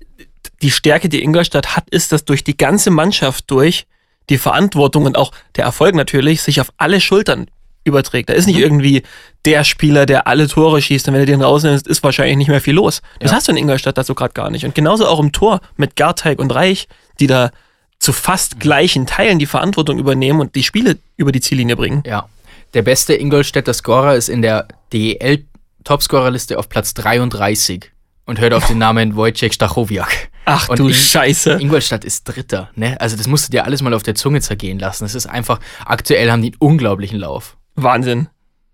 [0.61, 3.87] die Stärke, die Ingolstadt hat, ist, dass durch die ganze Mannschaft durch
[4.29, 7.47] die Verantwortung und auch der Erfolg natürlich sich auf alle Schultern
[7.83, 8.29] überträgt.
[8.29, 8.53] Da ist Mhm.
[8.53, 9.03] nicht irgendwie
[9.45, 12.61] der Spieler, der alle Tore schießt und wenn du den rausnimmst, ist wahrscheinlich nicht mehr
[12.61, 13.01] viel los.
[13.19, 13.37] Das Ja.
[13.37, 14.65] hast du in Ingolstadt dazu gerade gar nicht.
[14.65, 16.87] Und genauso auch im Tor mit Garteig und Reich,
[17.19, 17.51] die da
[17.99, 18.15] zu Mhm.
[18.15, 22.03] fast gleichen Teilen die Verantwortung übernehmen und die Spiele über die Ziellinie bringen.
[22.05, 22.27] Ja.
[22.73, 27.91] Der beste Ingolstädter Scorer ist in der DEL-Topscorerliste auf Platz 33
[28.25, 30.29] und hört auf den Namen Wojciech Stachowiak.
[30.45, 31.53] Ach Und du in- Scheiße.
[31.53, 32.99] Ingolstadt ist Dritter, ne?
[32.99, 35.05] Also das musst du dir alles mal auf der Zunge zergehen lassen.
[35.05, 37.55] Es ist einfach, aktuell haben die einen unglaublichen Lauf.
[37.75, 38.27] Wahnsinn.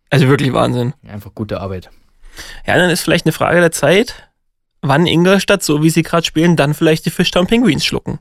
[0.10, 0.94] Also wirklich Wahnsinn.
[1.08, 1.90] Einfach gute Arbeit.
[2.66, 4.30] Ja, dann ist vielleicht eine Frage der Zeit,
[4.82, 8.20] wann Ingolstadt, so wie sie gerade spielen, dann vielleicht die Fishtown Penguins schlucken.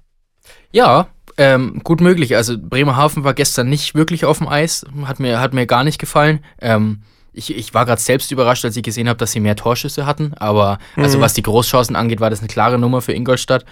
[0.72, 2.36] Ja, ähm, gut möglich.
[2.36, 4.84] Also Bremerhaven war gestern nicht wirklich auf dem Eis.
[5.04, 6.44] Hat mir, hat mir gar nicht gefallen.
[6.60, 10.04] Ähm, ich, ich war gerade selbst überrascht, als ich gesehen habe, dass sie mehr Torschüsse
[10.04, 10.34] hatten.
[10.34, 11.22] Aber also Mhm.
[11.22, 13.64] was die Großchancen angeht, war das eine klare Nummer für Ingolstadt.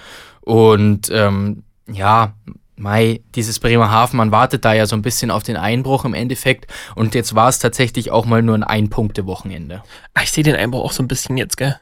[0.43, 2.35] Und ähm, ja,
[2.77, 6.67] Mai, dieses Bremerhaven, man wartet da ja so ein bisschen auf den Einbruch im Endeffekt.
[6.95, 9.83] Und jetzt war es tatsächlich auch mal nur ein Ein-Punkte-Wochenende.
[10.15, 11.79] Ah, ich sehe den Einbruch auch so ein bisschen jetzt, gell?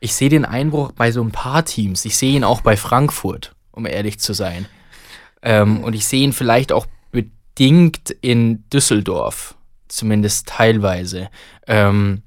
[0.00, 2.04] Ich sehe den Einbruch bei so ein paar Teams.
[2.04, 4.66] Ich sehe ihn auch bei Frankfurt, um ehrlich zu sein.
[5.40, 9.54] Ähm, und ich sehe ihn vielleicht auch bedingt in Düsseldorf,
[9.88, 11.28] zumindest teilweise.
[11.68, 12.22] Ähm,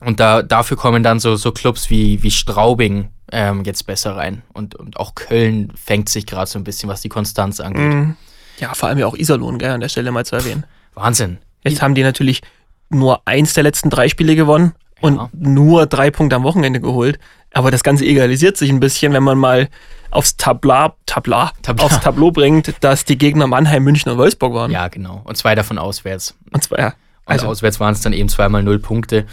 [0.00, 4.40] und da, dafür kommen dann so, so Clubs wie, wie Straubing ähm, jetzt besser rein.
[4.54, 7.82] Und, und auch Köln fängt sich gerade so ein bisschen, was die Konstanz angeht.
[7.92, 8.16] Mhm.
[8.58, 10.64] Ja, vor allem ja auch Iserlohn, gell, an der Stelle mal zu erwähnen.
[10.94, 11.38] Wahnsinn.
[11.62, 12.40] Jetzt haben die natürlich
[12.88, 14.72] nur eins der letzten drei Spiele gewonnen
[15.02, 15.28] und Ja.
[15.34, 17.18] nur drei Punkte am Wochenende geholt.
[17.52, 19.68] Aber das Ganze egalisiert sich ein bisschen, wenn man mal
[20.10, 21.84] aufs Tabla, Tabla, Tabla.
[21.84, 24.70] aufs Tableau bringt, dass die Gegner Mannheim, München und Wolfsburg waren.
[24.70, 25.20] Ja, genau.
[25.24, 26.34] Und zwei davon auswärts.
[26.52, 26.86] Und zwar, ja.
[26.88, 29.26] Und Also, auswärts waren es dann eben zweimal null Punkte.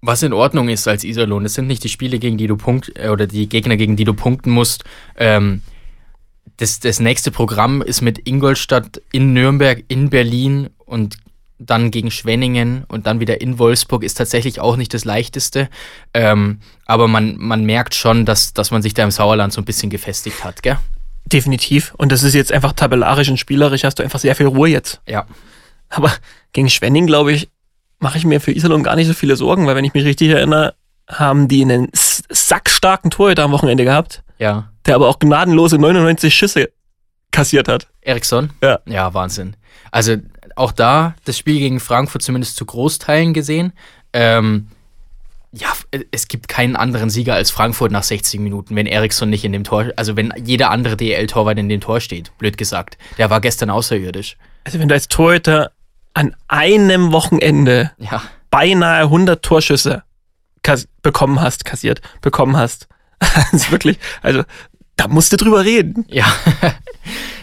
[0.00, 1.44] Was in Ordnung ist als Iserlohn.
[1.44, 4.04] Es sind nicht die Spiele, gegen die du punkt äh, oder die Gegner, gegen die
[4.04, 4.84] du punkten musst.
[5.16, 5.62] Ähm,
[6.56, 11.16] das, das nächste Programm ist mit Ingolstadt in Nürnberg, in Berlin und
[11.60, 15.68] dann gegen Schwenningen und dann wieder in Wolfsburg ist tatsächlich auch nicht das leichteste.
[16.14, 19.64] Ähm, aber man, man merkt schon, dass, dass man sich da im Sauerland so ein
[19.64, 20.78] bisschen gefestigt hat, gell?
[21.32, 21.94] definitiv.
[21.96, 25.00] Und das ist jetzt einfach tabellarisch und spielerisch, hast du einfach sehr viel Ruhe jetzt.
[25.06, 25.26] Ja.
[25.88, 26.12] Aber
[26.52, 27.48] gegen Schwenning, glaube ich,
[27.98, 30.28] mache ich mir für Iserlohn gar nicht so viele Sorgen, weil wenn ich mich richtig
[30.30, 30.74] erinnere,
[31.08, 34.70] haben die einen sackstarken Torhüter am Wochenende gehabt, Ja.
[34.86, 36.68] der aber auch gnadenlose 99 Schüsse
[37.30, 37.88] kassiert hat.
[38.00, 38.50] Eriksson?
[38.62, 38.80] Ja.
[38.86, 39.56] Ja, Wahnsinn.
[39.90, 40.16] Also
[40.56, 43.72] auch da das Spiel gegen Frankfurt zumindest zu Großteilen gesehen.
[44.12, 44.68] Ähm,
[45.52, 45.68] ja,
[46.10, 49.64] es gibt keinen anderen Sieger als Frankfurt nach 60 Minuten, wenn Eriksson nicht in dem
[49.64, 52.98] Tor, also wenn jeder andere DL-Torwart in dem Tor steht, blöd gesagt.
[53.16, 54.36] Der war gestern außerirdisch.
[54.64, 55.72] Also wenn du als Torhüter
[56.14, 58.22] an einem Wochenende Ja.
[58.50, 60.02] beinahe 100 Torschüsse
[61.02, 62.88] bekommen hast, kassiert, bekommen hast,
[63.52, 64.42] ist wirklich, also
[64.96, 66.04] da musst du drüber reden.
[66.08, 66.26] Ja,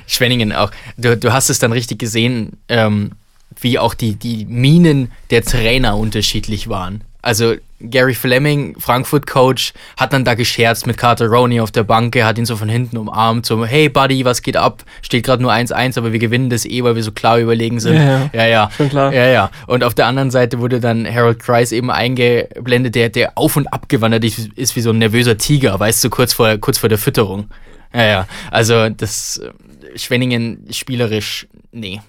[0.07, 0.71] Schwenningen auch.
[0.97, 3.13] Du, du hast es dann richtig gesehen, ähm,
[3.59, 7.03] wie auch die, die Minen der Trainer unterschiedlich waren.
[7.21, 12.15] Also Gary Fleming, Frankfurt-Coach, hat dann da gescherzt mit Carter Roney auf der Bank.
[12.15, 14.83] Er hat ihn so von hinten umarmt, so, hey Buddy, was geht ab?
[15.01, 17.95] Steht gerade nur 1-1, aber wir gewinnen das eh, weil wir so klar überlegen sind.
[17.95, 18.29] Ja, ja.
[18.33, 18.45] ja.
[18.45, 18.71] ja.
[18.75, 19.13] Schon klar.
[19.13, 19.51] Ja, ja.
[19.67, 23.67] Und auf der anderen Seite wurde dann Harold Kreis eben eingeblendet, der, der auf und
[23.67, 26.97] abgewandert ist, ist wie so ein nervöser Tiger, weißt du, kurz vor, kurz vor der
[26.97, 27.49] Fütterung.
[27.93, 28.27] Ja, ja.
[28.51, 32.01] Also das äh, Schwenningen spielerisch, nee.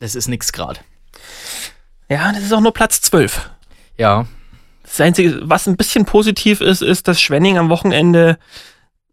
[0.00, 0.82] Das ist nix grad.
[2.10, 3.50] Ja, das ist auch nur Platz 12.
[3.96, 4.26] Ja,
[4.88, 8.38] Das Einzige, was ein bisschen positiv ist, ist, dass Schwenning am Wochenende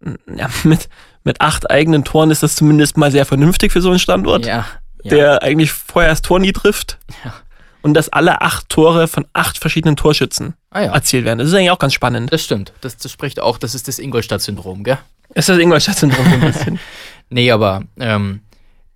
[0.01, 0.89] m, ja, mit,
[1.23, 4.65] mit acht eigenen Toren ist das zumindest mal sehr vernünftig für so einen Standort, ja.
[5.03, 5.09] ja.
[5.09, 6.97] der eigentlich vorher das Tor nie trifft.
[7.23, 7.33] Ja.
[7.81, 11.38] Und dass alle acht Tore von acht verschiedenen Torschützen ah, erzielt werden.
[11.38, 12.33] Das ist eigentlich auch ganz spannend.
[12.33, 12.73] Das stimmt.
[12.81, 14.97] Das, das spricht auch, das ist das Ingolstadt-Syndrom, gell?
[15.29, 16.79] Das ist das Ingolstadt-Syndrom ein bisschen.
[17.29, 18.41] Nee, aber ähm,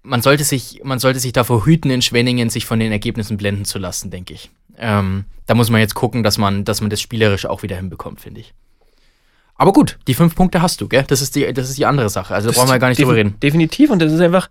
[0.04, 3.66] man, sollte sich, man sollte sich davor hüten, in Schwenningen sich von den Ergebnissen blenden
[3.66, 4.52] zu lassen, denke ich.
[4.80, 8.22] Ähm, da muss man jetzt gucken, dass man, dass man das spielerisch auch wieder hinbekommt,
[8.22, 8.54] finde ich.
[9.56, 11.04] Aber gut, die fünf Punkte hast du, gell?
[11.08, 12.34] Das ist die, das ist die andere Sache.
[12.34, 13.38] Also da brauchen wir gar nicht drüber reden.
[13.42, 13.90] Definitiv.
[13.90, 14.50] Und das ist einfach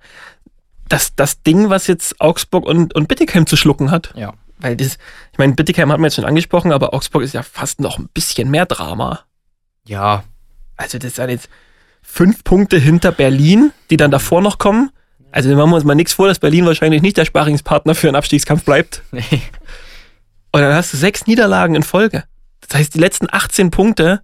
[0.89, 4.13] das, das Ding, was jetzt Augsburg und, und Bittigheim zu schlucken hat.
[4.17, 4.35] Ja.
[4.59, 4.99] Weil das,
[5.33, 8.09] ich meine, Bittigheim hat man jetzt schon angesprochen, aber Augsburg ist ja fast noch ein
[8.13, 9.21] bisschen mehr Drama.
[9.87, 10.25] Ja,
[10.77, 11.49] Also das sind jetzt
[12.03, 14.91] fünf Punkte hinter Berlin, die dann davor noch kommen.
[15.31, 18.17] Also machen wir uns mal nichts vor, dass Berlin wahrscheinlich nicht der Sparingspartner für einen
[18.17, 19.03] Abstiegskampf bleibt.
[19.13, 19.23] nee.
[20.53, 22.25] Und dann hast du sechs Niederlagen in Folge.
[22.67, 24.21] Das heißt, die letzten 18 Punkte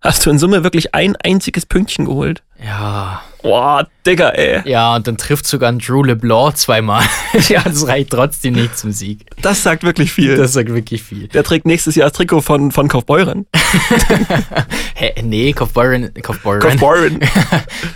[0.00, 2.42] hast du in Summe wirklich ein einziges Pünktchen geholt.
[2.64, 3.22] Ja.
[3.42, 4.68] Boah, Digga, ey.
[4.68, 7.04] Ja, und dann trifft sogar ein Drew LeBlanc zweimal.
[7.48, 9.26] ja, das reicht trotzdem nicht zum Sieg.
[9.42, 10.36] Das sagt wirklich viel.
[10.36, 11.26] Das sagt wirklich viel.
[11.28, 13.46] Der trägt nächstes Jahr das Trikot von, von Kaufbeuren.
[14.94, 17.20] Hä, nee, Kaufbeuren, Kaufbeuren, Kaufbeuren.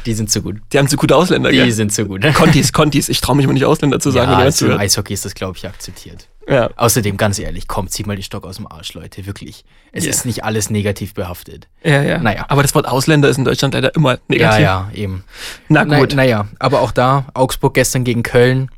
[0.05, 0.57] die sind zu gut.
[0.73, 1.71] Die haben zu gute Ausländer, Die gell?
[1.73, 2.23] sind zu gut.
[2.35, 3.09] Contis, Contis.
[3.09, 4.79] Ich traue mich mal nicht Ausländer zu sagen, ja, also im.
[4.79, 6.29] Eishockey ist das, glaube ich, akzeptiert.
[6.49, 6.71] Ja.
[6.77, 9.65] Außerdem, ganz ehrlich, komm, zieh mal den Stock aus dem Arsch, Leute, wirklich.
[9.93, 10.11] Es Ja.
[10.11, 11.67] ist nicht alles negativ behaftet.
[11.83, 12.19] Ja, ja.
[12.19, 12.45] Naja.
[12.49, 14.61] Aber das Wort Ausländer ist in Deutschland leider immer negativ.
[14.61, 15.25] Ja, ja, eben.
[15.69, 16.15] Na Na, gut.
[16.15, 18.71] naja, aber auch da, Augsburg gestern gegen Köln,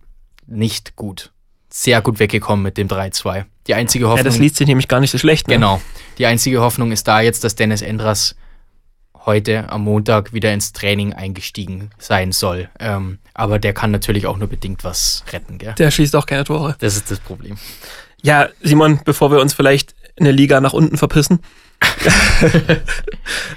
[0.46, 1.30] nicht gut.
[1.70, 3.44] Sehr gut weggekommen mit dem 3-2.
[3.66, 4.18] Die einzige Hoffnung.
[4.18, 5.46] ja, das liest sich nämlich gar nicht so schlecht.
[5.48, 5.54] Ne?
[5.56, 5.82] Genau.
[6.16, 8.34] Die einzige Hoffnung ist da jetzt, dass Dennis Endras
[9.28, 12.70] heute am Montag wieder ins Training eingestiegen sein soll.
[12.80, 15.74] Ähm, aber der kann natürlich auch nur bedingt was retten, gell?
[15.76, 16.76] Der schließt auch keine Tore.
[16.78, 17.58] Das ist das Problem.
[18.22, 21.40] Ja, Simon, bevor wir uns vielleicht in der Liga nach unten verpissen,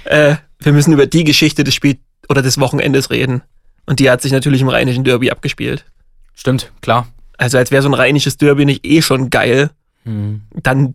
[0.04, 3.42] äh, wir müssen über die Geschichte des Spiel oder des Wochenendes reden.
[3.86, 5.86] Und die hat sich natürlich im rheinischen Derby abgespielt.
[6.34, 7.08] Stimmt, klar.
[7.38, 9.70] Also als wäre so ein rheinisches Derby nicht eh schon geil,
[10.04, 10.42] Hm.
[10.62, 10.94] dann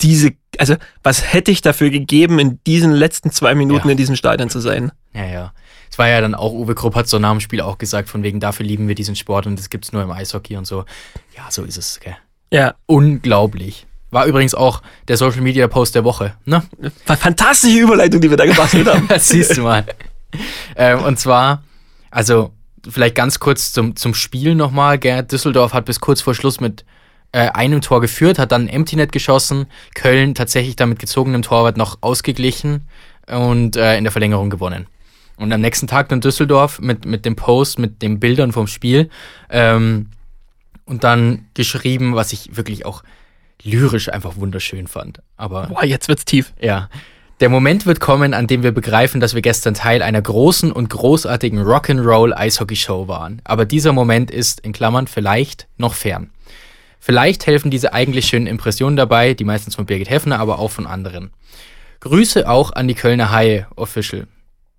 [0.00, 3.92] diese, also was hätte ich dafür gegeben, in diesen letzten zwei Minuten Ja.
[3.92, 4.92] in diesem Stadion zu sein?
[5.14, 5.52] Ja, ja.
[5.90, 8.22] Es war ja dann auch, Uwe Krupp hat so nach dem Spiel auch gesagt, von
[8.22, 10.84] wegen, dafür lieben wir diesen Sport und das gibt's nur im Eishockey und so.
[11.36, 12.16] Ja, so ist es, gell?
[12.52, 13.86] Ja, Unglaublich.
[14.10, 16.62] War übrigens auch der Social Media Post der Woche, ne?
[17.04, 19.06] fa- fantastische Überleitung, die wir da gebastelt haben.
[19.08, 19.84] Das siehst du mal.
[20.76, 21.62] ähm, und zwar,
[22.10, 22.52] also
[22.88, 24.98] vielleicht ganz kurz zum, zum Spiel nochmal.
[24.98, 26.84] Gerd Düsseldorf hat bis kurz vor Schluss mit
[27.32, 29.66] äh, einem Tor geführt, hat dann ein Empty Net geschossen.
[29.94, 32.88] Köln tatsächlich dann mit gezogenem Torwart noch ausgeglichen
[33.26, 34.86] und äh, in der Verlängerung gewonnen.
[35.36, 39.10] Und am nächsten Tag dann Düsseldorf mit, mit dem Post, mit den Bildern vom Spiel.
[39.50, 40.10] Ähm,
[40.86, 43.02] und dann geschrieben, was ich wirklich auch
[43.62, 45.20] lyrisch einfach wunderschön fand.
[45.36, 46.52] Aber Boah, jetzt wird's tief.
[46.60, 46.88] ja.
[47.40, 50.88] Der Moment wird kommen, an dem wir begreifen, dass wir gestern Teil einer großen und
[50.88, 53.42] großartigen Rock'n'Roll Eishockey-Show waren.
[53.44, 56.30] Aber dieser Moment ist, in Klammern, vielleicht noch fern.
[56.98, 60.86] Vielleicht helfen diese eigentlich schönen Impressionen dabei, die meistens von Birgit Heffner, aber auch von
[60.86, 61.30] anderen.
[62.00, 64.26] Grüße auch an die Kölner Haie Official.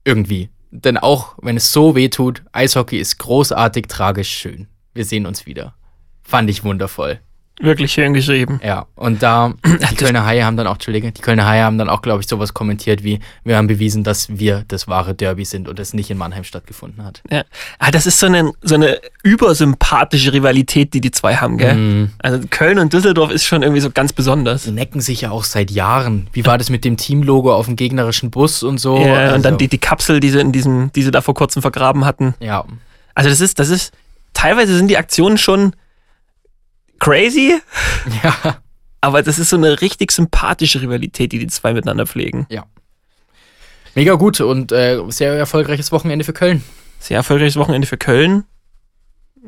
[0.03, 0.49] Irgendwie.
[0.71, 4.67] Denn auch wenn es so weh tut, Eishockey ist großartig, tragisch, schön.
[4.93, 5.75] Wir sehen uns wieder.
[6.23, 7.19] Fand ich wundervoll.
[7.59, 8.59] Wirklich schön geschrieben.
[8.63, 9.53] Ja, und da,
[9.91, 12.27] die Kölner Haie haben dann auch, Entschuldige, die Kölner Haie haben dann auch, glaube ich,
[12.27, 16.11] sowas kommentiert wie, wir haben bewiesen, dass wir das wahre Derby sind und es nicht
[16.11, 17.23] in Mannheim stattgefunden hat.
[17.31, 17.43] Ja.
[17.79, 21.75] Ah, das ist so eine, so eine übersympathische Rivalität, die die zwei haben, gell?
[21.75, 22.11] Mhm.
[22.19, 24.63] Also Köln und Düsseldorf ist schon irgendwie so ganz besonders.
[24.63, 26.27] Die necken sich ja auch seit Jahren.
[26.33, 28.97] Wie war das mit dem Teamlogo auf dem gegnerischen Bus und so?
[28.99, 31.33] Ja, Also, und dann die, die Kapsel, die sie in diesem, die sie da vor
[31.33, 32.35] kurzem vergraben hatten.
[32.39, 32.65] Ja,
[33.15, 33.93] Also das ist, das ist,
[34.33, 35.73] teilweise sind die Aktionen schon
[36.99, 37.59] crazy,
[38.23, 38.57] ja,
[39.01, 42.45] aber das ist so eine richtig sympathische Rivalität, die die zwei miteinander pflegen.
[42.49, 42.65] ja.
[43.95, 46.63] Mega gut und äh, sehr erfolgreiches Wochenende für Köln.
[46.99, 48.43] Sehr erfolgreiches Wochenende für Köln.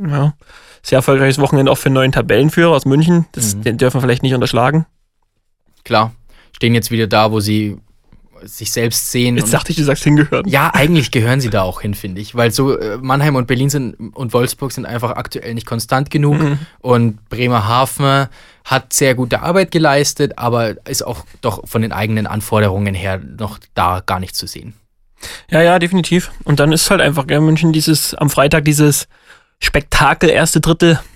[0.08, 0.34] Ja.
[0.82, 3.28] Sehr erfolgreiches Wochenende auch für einen neuen Tabellenführer aus München.
[3.34, 3.62] Das, Mhm.
[3.62, 4.88] Den dürfen wir vielleicht nicht unterschlagen.
[5.84, 6.16] Klar,
[6.56, 7.78] stehen jetzt wieder da, wo sie
[8.44, 9.38] sich selbst sehen.
[9.38, 10.48] Jetzt dachte ich, du sagst hingehören.
[10.48, 12.36] Ja, eigentlich gehören sie da auch hin, finde ich.
[12.36, 16.40] Weil so äh, Mannheim und Berlin sind und Wolfsburg sind einfach aktuell nicht konstant genug.
[16.40, 16.60] Mhm.
[16.80, 18.28] Und Bremerhaven
[18.66, 23.60] hat sehr gute Arbeit geleistet, aber ist auch doch von den eigenen Anforderungen her noch
[23.74, 24.74] da gar nicht zu sehen.
[25.50, 26.32] Ja, ja, definitiv.
[26.44, 29.08] Und dann ist halt einfach gell, München dieses, am Freitag dieses
[29.60, 31.09] Spektakel, erste Drittel Hm.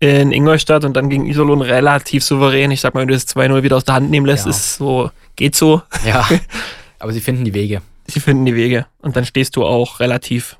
[0.00, 2.70] In Ingolstadt und dann gegen Iserlohn relativ souverän.
[2.70, 4.50] Ich sag mal, wenn du das 2-0 wieder aus der Hand nehmen lässt, Ja.
[4.50, 5.82] ist so, geht so.
[6.06, 6.26] Ja,
[6.98, 7.82] aber sie finden die Wege.
[8.06, 8.86] Sie finden die Wege.
[9.00, 10.56] Und dann stehst du auch relativ,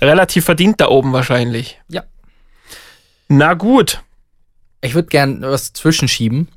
[0.00, 1.80] relativ verdient da oben wahrscheinlich.
[1.88, 2.02] Ja.
[3.28, 4.02] Na gut.
[4.80, 6.48] Ich würde gern was zwischenschieben.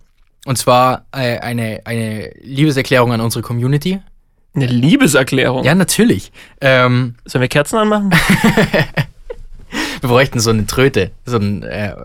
[0.45, 3.99] Und zwar äh, eine, eine Liebeserklärung an unsere Community.
[4.56, 5.63] Eine Liebeserklärung.
[5.63, 6.32] Ja, natürlich.
[6.62, 8.12] Ähm, Sollen wir Kerzen anmachen?
[10.01, 11.12] wir bräuchten so eine Tröte.
[11.25, 11.95] So ein, äh,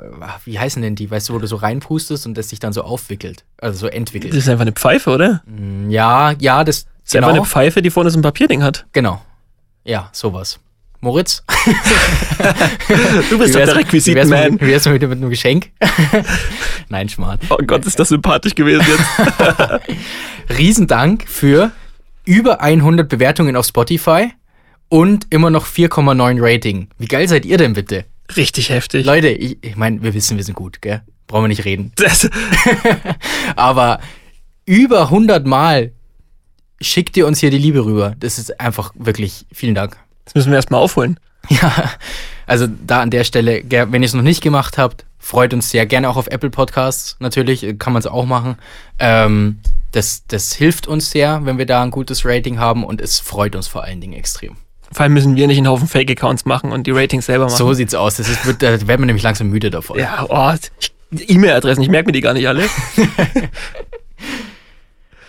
[0.45, 1.11] wie heißen denn die?
[1.11, 3.45] Weißt du, wo du so reinpustest und das sich dann so aufwickelt.
[3.59, 4.35] Also so Das entwickelt.
[4.35, 5.43] ist einfach eine Pfeife, oder?
[5.47, 7.43] Mm, Ja, ja, das Das ist einfach genau.
[7.43, 8.87] eine Pfeife, die vorne so ein Papierding hat.
[8.93, 9.21] Genau.
[9.85, 10.59] Ja, sowas.
[11.01, 11.43] Moritz?
[13.31, 14.61] Du bist doch der Requisitenman.
[14.61, 15.71] wie wär's mit, mit einem Geschenk?
[16.89, 17.39] Nein, Schmarrn.
[17.51, 20.59] Oh Gott, ist das sympathisch gewesen jetzt.
[20.59, 21.71] Riesendank für
[22.25, 24.33] über 100 Bewertungen auf Spotify
[24.89, 26.89] und immer noch 4,9 Rating.
[26.99, 28.05] Wie geil seid ihr denn bitte?
[28.37, 29.05] Richtig heftig.
[29.05, 31.03] Leute, ich, ich meine, wir wissen, wir sind gut, gell?
[31.27, 31.93] Brauchen wir nicht reden.
[31.97, 32.29] Das,
[33.57, 34.01] Aber
[34.67, 35.93] über 100 Mal
[36.81, 38.15] schickt ihr uns hier die Liebe rüber.
[38.19, 39.97] Das ist einfach wirklich, vielen Dank.
[40.25, 41.19] das müssen wir erstmal aufholen.
[41.51, 41.91] Ja,
[42.47, 45.69] also da an der Stelle, ger- wenn ihr es noch nicht gemacht habt, freut uns
[45.71, 45.85] sehr.
[45.85, 48.57] Gerne auch auf Apple Podcasts, natürlich, äh, kann man es auch machen.
[48.99, 49.59] Ähm,
[49.93, 53.55] das, das hilft uns sehr, wenn wir da ein gutes Rating haben und es freut
[53.57, 54.57] uns vor allen Dingen extrem.
[54.93, 57.57] Vor allem müssen wir nicht einen Haufen Fake-Accounts machen und die Ratings selber machen.
[57.57, 58.17] So sieht's aus.
[58.17, 59.99] Das ist, wird, da werden wir nämlich langsam müde davon.
[59.99, 60.55] Ja, oh,
[61.17, 62.65] E-Mail-Adressen, ich merke mir die gar nicht alle.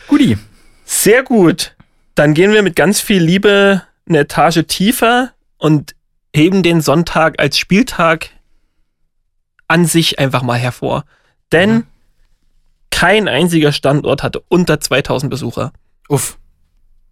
[0.08, 0.38] Guti.
[0.86, 1.76] Sehr gut.
[2.16, 5.96] Dann gehen wir mit ganz viel Liebe eine Etage tiefer und
[6.36, 8.30] heben den Sonntag als Spieltag
[9.68, 11.06] an sich einfach mal hervor.
[11.52, 11.84] Denn Mhm.
[12.92, 15.74] kein einziger Standort hatte unter 2000 Besucher.
[16.08, 16.38] Uff.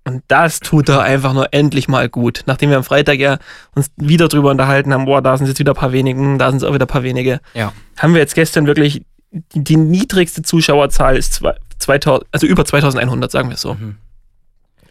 [0.05, 2.43] Und das tut er einfach nur endlich mal gut.
[2.45, 3.37] Nachdem wir am Freitag ja
[3.73, 6.49] uns wieder drüber unterhalten haben, boah, da sind jetzt wieder ein paar wenige, hm, da
[6.49, 7.71] sind es auch wieder ein paar wenige, Ja.
[7.97, 13.31] haben wir jetzt gestern wirklich die, die niedrigste Zuschauerzahl ist zwei, 2000, also über 2100,
[13.31, 13.73] sagen wir es so.
[13.75, 13.97] Mhm.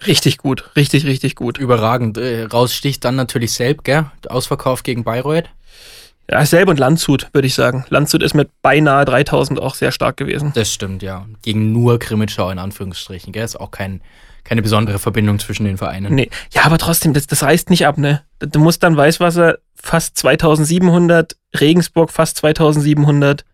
[0.07, 1.59] Richtig gut, richtig, richtig gut.
[1.59, 2.18] Überragend.
[2.18, 4.07] Äh, raussticht dann natürlich Selb, gell?
[4.29, 5.44] Ausverkauf gegen Bayreuth.
[6.29, 7.85] Ja, selbe und Landshut, würde ich sagen.
[7.88, 10.51] Landshut ist mit beinahe 3000 auch sehr stark gewesen.
[10.55, 11.27] Das stimmt, ja.
[11.42, 13.44] Gegen nur Krimitschau in Anführungsstrichen, gell?
[13.44, 14.01] Ist auch kein,
[14.44, 16.14] keine besondere Verbindung zwischen den Vereinen.
[16.14, 16.31] Nee.
[16.52, 18.22] Ja, aber trotzdem, das, das reißt nicht ab, ne?
[18.38, 23.44] Du musst dann Weißwasser fast 2700, Regensburg fast 2700.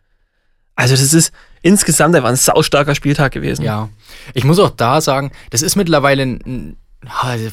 [0.74, 3.64] Also das ist insgesamt einfach ein saustarker Spieltag gewesen.
[3.64, 3.88] Ja.
[4.35, 6.77] Ich muss auch da sagen, das ist mittlerweile ein,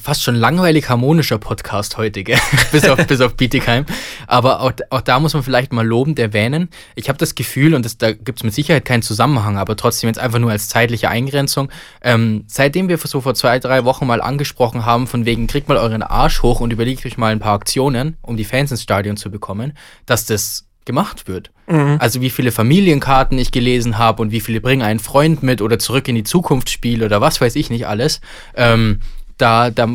[0.02, 2.40] fast schon langweilig harmonischer Podcast heute, gell?
[2.72, 3.86] bis, auf, bis auf Bietigheim.
[4.26, 6.70] Aber auch, auch da muss man vielleicht mal lobend erwähnen.
[6.96, 10.08] Ich habe das Gefühl, und das, da gibt es mit Sicherheit keinen Zusammenhang, aber trotzdem
[10.08, 11.72] jetzt einfach nur als zeitliche Eingrenzung.
[12.02, 15.78] Ähm, seitdem wir so vor zwei, drei Wochen mal angesprochen haben, von wegen, kriegt mal
[15.78, 19.16] euren Arsch hoch und überlegt euch mal ein paar Aktionen, um die Fans ins Stadion
[19.16, 19.74] zu bekommen,
[20.08, 21.52] dass das gemacht wird.
[21.68, 21.98] Mhm.
[22.00, 25.80] Also wie viele Familienkarten ich gelesen habe und wie viele bringen einen Freund mit oder
[25.80, 28.22] zurück in die Zukunft Spiel oder was weiß ich nicht alles.
[28.56, 29.02] Ähm,
[29.38, 29.88] da, da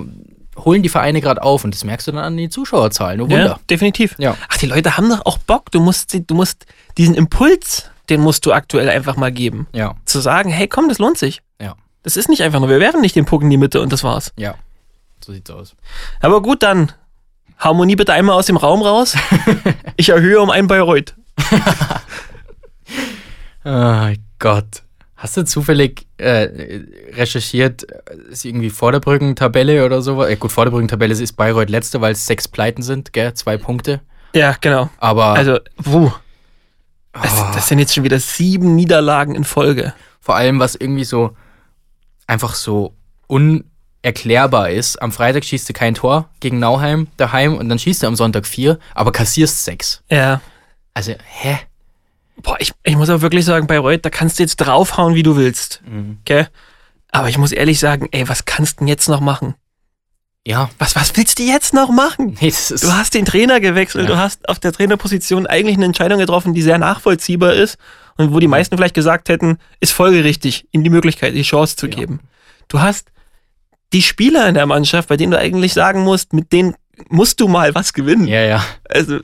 [0.56, 3.18] holen die Vereine gerade auf und das merkst du dann an den Zuschauerzahlen.
[3.18, 3.44] Nur Wunder.
[3.46, 4.14] Ja, definitiv.
[4.18, 4.36] Ja.
[4.48, 5.70] Ach, die Leute haben doch auch Bock.
[5.70, 6.66] Du musst, sie- du musst
[6.98, 9.66] diesen Impuls, den musst du aktuell einfach mal geben.
[9.72, 11.40] Ja, Zu sagen, hey, komm, das lohnt sich.
[11.60, 13.92] ja, Das ist nicht einfach nur, wir werfen nicht den Puck in die Mitte und
[13.92, 14.32] das war's.
[14.36, 14.54] ja.
[15.24, 15.76] So sieht's aus.
[16.20, 16.92] Aber gut, dann
[17.58, 19.16] Harmonie bitte einmal aus dem Raum raus.
[19.98, 21.14] Ich erhöhe um ein Bayreuth.
[23.64, 24.82] Oh Gott.
[25.22, 26.48] Hast du zufällig äh,
[27.12, 30.24] recherchiert, äh, ist irgendwie Vorderbrücken-Tabelle oder so?
[30.24, 33.34] Äh, gut, Vorderbrücken-Tabelle ist Bayreuth letzte, weil es sechs Pleiten sind, gell?
[33.34, 34.00] Zwei Punkte.
[34.34, 34.88] Ja, genau.
[34.98, 36.10] Aber Also, wo?
[37.12, 37.50] Das, Oh.
[37.52, 39.92] das sind jetzt schon wieder sieben Niederlagen in Folge.
[40.20, 41.36] vor allem, was irgendwie so
[42.26, 42.94] einfach so
[43.26, 45.00] unerklärbar ist.
[45.02, 48.46] Am Freitag schießt du kein Tor gegen Nauheim daheim und dann schießt du am Sonntag
[48.46, 50.02] vier, aber kassierst sechs.
[50.10, 50.40] Ja.
[50.94, 51.58] Also, hä?
[52.42, 55.36] Boah, ich, ich muss aber wirklich sagen, Bayreuth, da kannst du jetzt draufhauen, wie du
[55.36, 55.82] willst.
[56.22, 56.46] Okay?
[57.12, 59.54] Aber ich muss ehrlich sagen, ey, was kannst du denn jetzt noch machen?
[60.46, 62.38] Ja, Was, was willst du jetzt noch machen?
[62.40, 62.50] nee.
[62.80, 64.14] Du hast den Trainer gewechselt, Ja.
[64.14, 67.76] du hast auf der Trainerposition eigentlich eine Entscheidung getroffen, die sehr nachvollziehbar ist
[68.16, 71.88] und wo die meisten vielleicht gesagt hätten, ist folgerichtig, ihm die Möglichkeit, die Chance zu
[71.88, 71.94] Ja.
[71.96, 72.20] geben.
[72.68, 73.08] Du hast
[73.92, 76.74] die Spieler in der Mannschaft, bei denen du eigentlich sagen musst, mit denen
[77.10, 78.26] musst du mal was gewinnen.
[78.26, 78.64] ja, ja.
[78.88, 79.18] Also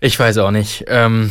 [0.00, 0.84] Ich weiß auch nicht.
[0.88, 1.30] Ähm,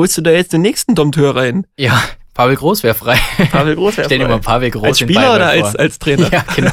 [0.00, 1.66] holst du da jetzt den nächsten Dompteur rein?
[1.76, 2.02] ja,
[2.34, 3.18] Pavel Groß wäre frei.
[3.50, 4.32] Pavel Groß wäre Stell dir frei.
[4.32, 6.28] mal Pavel Groß Als Spieler oder als, als Trainer?
[6.32, 6.72] Ja, genau.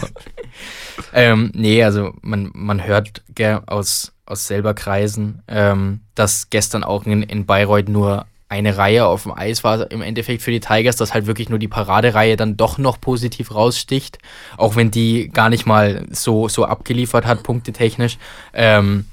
[1.14, 7.06] ähm, nee, also man, man hört gell, aus, aus selber Kreisen, ähm, dass gestern auch
[7.06, 10.96] in, in Bayreuth nur eine Reihe auf dem Eis war im Endeffekt für die Tigers,
[10.96, 14.20] dass halt wirklich nur die Paradereihe dann doch noch positiv raussticht,
[14.56, 18.18] auch wenn die gar nicht mal so, so abgeliefert hat, punktetechnisch.
[18.54, 19.06] Ähm,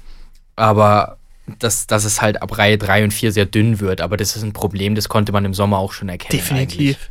[0.55, 1.17] aber
[1.59, 4.43] dass, dass es halt ab Reihe 3 und 4 sehr dünn wird, aber das ist
[4.43, 6.31] ein Problem, das konnte man im Sommer auch schon erkennen.
[6.31, 7.09] Definitiv.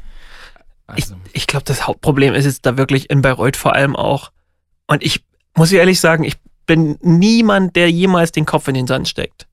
[0.89, 0.97] eigentlich.
[0.97, 4.31] Ich, Also, ich glaube, das Hauptproblem ist jetzt da wirklich in Bayreuth vor allem auch.
[4.87, 9.09] Und ich muss ehrlich sagen, ich bin niemand, der jemals den Kopf in den Sand
[9.09, 9.47] steckt.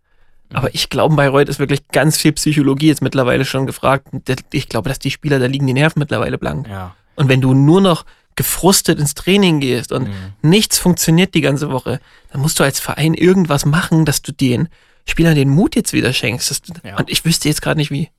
[0.50, 0.58] Mhm.
[0.58, 4.08] Aber ich glaube, Bayreuth ist wirklich ganz viel Psychologie jetzt mittlerweile schon gefragt.
[4.52, 6.68] Ich glaube, dass die Spieler, da liegen die Nerven mittlerweile blank.
[6.68, 6.96] ja.
[7.16, 10.14] Und wenn du nur noch gefrustet ins Training gehst und Mhm.
[10.42, 12.00] nichts funktioniert die ganze Woche,
[12.32, 14.70] dann musst du als Verein irgendwas machen, dass du den
[15.08, 16.68] Spielern den Mut jetzt wieder schenkst.
[16.68, 16.98] Du, Ja.
[16.98, 18.10] Und ich wüsste jetzt gerade nicht wie.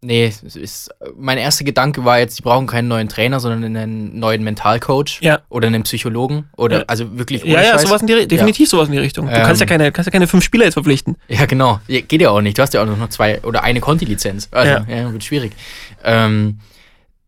[0.00, 4.16] Nee, es ist, mein erster Gedanke war jetzt, die brauchen keinen neuen Trainer, sondern einen
[4.20, 5.40] neuen Mentalcoach Ja.
[5.48, 6.84] oder einen Psychologen oder Ja.
[6.86, 9.26] also wirklich ohne Ja, ja, sowas in die, definitiv sowas in die Richtung.
[9.26, 9.42] Du Ähm.
[9.42, 11.16] kannst ja keine, kannst ja keine fünf Spieler jetzt verpflichten.
[11.26, 11.80] Ja, genau.
[11.88, 12.56] Geht ja auch nicht.
[12.56, 14.46] Du hast ja auch noch zwei oder eine Conti-Lizenz.
[14.52, 14.86] Also, Ja.
[14.88, 15.12] ja.
[15.12, 15.52] wird schwierig.
[16.04, 16.60] Ähm,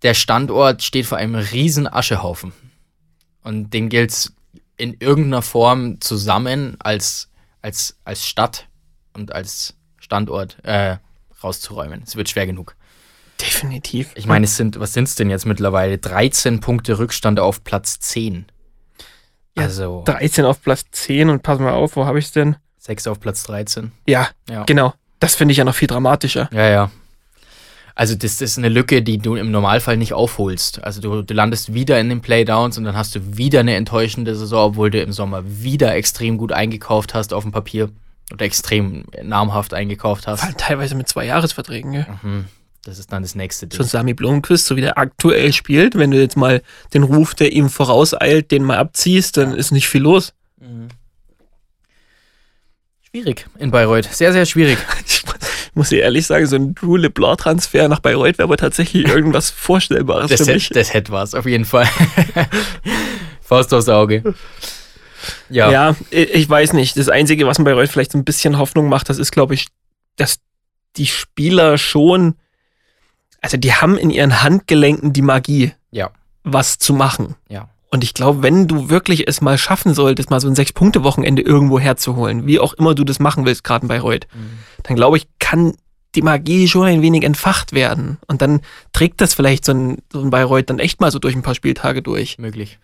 [0.03, 2.53] der Standort steht vor einem riesen Aschehaufen.
[3.43, 4.33] Und den gilt es
[4.77, 7.29] in irgendeiner Form zusammen als,
[7.63, 8.69] als, als Stadt
[9.15, 10.97] und als Standort äh,
[11.43, 12.03] rauszuräumen.
[12.07, 12.77] Es wird schwer genug.
[13.41, 14.11] Definitiv.
[14.15, 15.97] Ich meine, es sind, was sind es denn jetzt mittlerweile?
[15.99, 18.47] 13 Punkte Rückstand auf Platz 10.
[19.57, 22.57] Ja, also 13 auf Platz 10 und pass mal auf, wo habe ich es denn?
[22.79, 23.93] 6 auf Platz 13.
[24.07, 24.65] Ja, Ja.
[24.65, 24.95] genau.
[25.19, 26.49] Das finde ich ja noch viel dramatischer.
[26.53, 26.91] Ja, ja.
[27.95, 30.83] Also das, das ist eine Lücke, die du im Normalfall nicht aufholst.
[30.83, 34.35] Also du, du landest wieder in den Playdowns und dann hast du wieder eine enttäuschende
[34.37, 37.91] Saison, obwohl du im Sommer wieder extrem gut eingekauft hast auf dem Papier
[38.33, 40.45] oder extrem namhaft eingekauft Vor hast.
[40.45, 41.93] allem teilweise mit zwei Jahresverträgen.
[41.93, 42.07] Gell?
[42.23, 42.45] Mhm.
[42.85, 43.77] Das ist dann das nächste Ding.
[43.77, 46.63] Schon Sami Blomqvist, so wie der aktuell spielt, wenn du jetzt mal
[46.95, 50.33] den Ruf, der ihm vorauseilt, den mal abziehst, dann ist nicht viel los.
[50.59, 50.89] Mhm.
[53.03, 54.05] Schwierig in Bayreuth.
[54.13, 54.79] Sehr, sehr schwierig.
[55.71, 59.51] Ich muss dir ehrlich sagen, so ein Drew LeBlanc-Transfer nach Bayreuth wäre aber tatsächlich irgendwas
[59.51, 60.65] Vorstellbares Das, für mich.
[60.67, 61.87] hätte, das hätte was, auf jeden Fall.
[63.43, 64.35] Faust aufs Auge.
[65.49, 65.71] Ja.
[65.71, 66.97] Ja, ich ich weiß nicht.
[66.97, 69.55] Das Einzige, was mir bei Bayreuth vielleicht so ein bisschen Hoffnung macht, das ist, glaube
[69.55, 69.67] ich,
[70.17, 70.39] dass
[70.97, 72.35] die Spieler schon,
[73.41, 76.11] also die haben in ihren Handgelenken die Magie, Ja.
[76.43, 77.37] was zu machen.
[77.49, 77.69] Ja.
[77.93, 81.81] Und ich glaube, wenn du wirklich es mal schaffen solltest, mal so ein Sechs-Punkte-Wochenende irgendwo
[81.81, 84.29] herzuholen, wie auch immer du das machen willst, gerade in Bayreuth,
[84.85, 85.75] dann glaube ich, kann
[86.15, 88.19] die Magie schon ein wenig entfacht werden.
[88.29, 88.61] Und dann
[88.93, 91.55] trägt das vielleicht so ein, so ein Bayreuth dann echt mal so durch ein paar
[91.57, 92.39] Spieltage durch.
[92.39, 92.79] Möglich.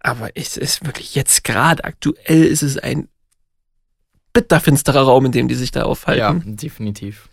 [0.00, 3.08] Aber es ist wirklich jetzt gerade aktuell ist es ein
[4.32, 6.56] bitterfinsterer Raum, in dem die sich da Ja, aufhalten.
[6.56, 7.28] definitiv.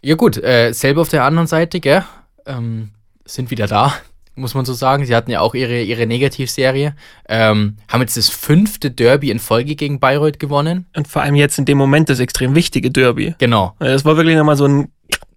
[0.00, 2.04] Ja gut, äh, selber auf der anderen Seite, gell,
[2.46, 2.90] ähm,
[3.24, 3.94] sind wieder da,
[4.36, 5.04] muss man so sagen.
[5.04, 6.94] Sie hatten ja auch ihre, ihre Negativserie.
[7.28, 10.86] Ähm, haben jetzt das fünfte Derby in Folge gegen Bayreuth gewonnen.
[10.96, 13.34] Und vor allem jetzt in dem Moment das extrem wichtige Derby.
[13.38, 14.88] Genau, Das war wirklich nochmal so ein,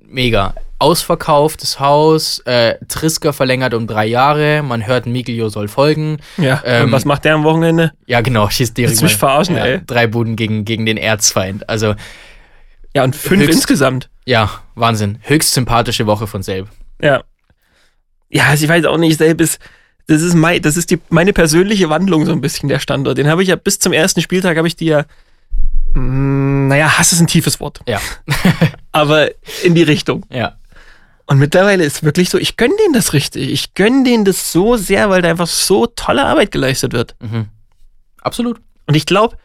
[0.08, 0.54] mega.
[0.80, 6.18] Ausverkauftes Haus, äh, Trisker verlängert um drei Jahre, man hört, Miglio soll folgen.
[6.38, 7.92] ja, Ähm, und was macht der am Wochenende?
[8.06, 9.82] Ja, genau, schießt direkt mich mal- verarschen, ja, ey?
[9.86, 11.68] Drei Buden gegen, gegen den Erzfeind.
[11.70, 11.96] Also,
[12.96, 14.10] Ja, und fünf höchst- insgesamt.
[14.26, 15.18] ja, Wahnsinn.
[15.22, 16.68] Höchst sympathische Woche von Selb.
[17.02, 17.24] Ja.
[18.30, 19.60] Ja, also ich weiß auch nicht, selbst
[20.08, 23.18] Das ist, mein, das ist die, meine persönliche Wandlung so ein bisschen, der Standort.
[23.18, 25.06] Den habe ich ja bis zum ersten Spieltag, habe ich die ja,
[25.94, 28.00] mh, naja, Hass ist ein tiefes Wort, Ja.
[28.92, 29.30] aber
[29.64, 30.26] in die Richtung.
[30.30, 30.56] ja.
[31.30, 33.50] Und mittlerweile ist wirklich so, ich gönne denen das richtig.
[33.52, 37.16] Ich gönne denen das so sehr, weil da einfach so tolle Arbeit geleistet wird.
[37.20, 37.48] Mhm.
[38.22, 38.62] Absolut.
[38.86, 39.36] Und ich glaube,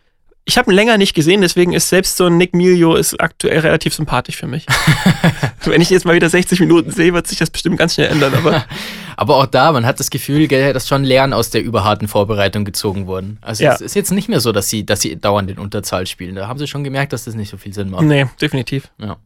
[0.44, 3.60] ich habe ihn länger nicht gesehen, deswegen ist selbst so ein Nick Milio ist aktuell
[3.60, 4.66] relativ sympathisch für mich.
[5.64, 8.34] Wenn ich jetzt mal wieder 60 Minuten sehe, wird sich das bestimmt ganz schnell ändern.
[8.34, 8.64] Aber
[9.16, 12.64] Aber auch da, man hat das Gefühl, gell, dass schon Lernen aus der überharten Vorbereitung
[12.64, 13.38] gezogen wurden.
[13.42, 13.74] Also Ja.
[13.74, 16.34] es ist jetzt nicht mehr so, dass sie, dass sie dauernd in Unterzahl spielen.
[16.34, 18.02] Da haben sie schon gemerkt, dass das nicht so viel Sinn macht.
[18.04, 18.90] nee, definitiv.
[18.98, 19.18] Ja.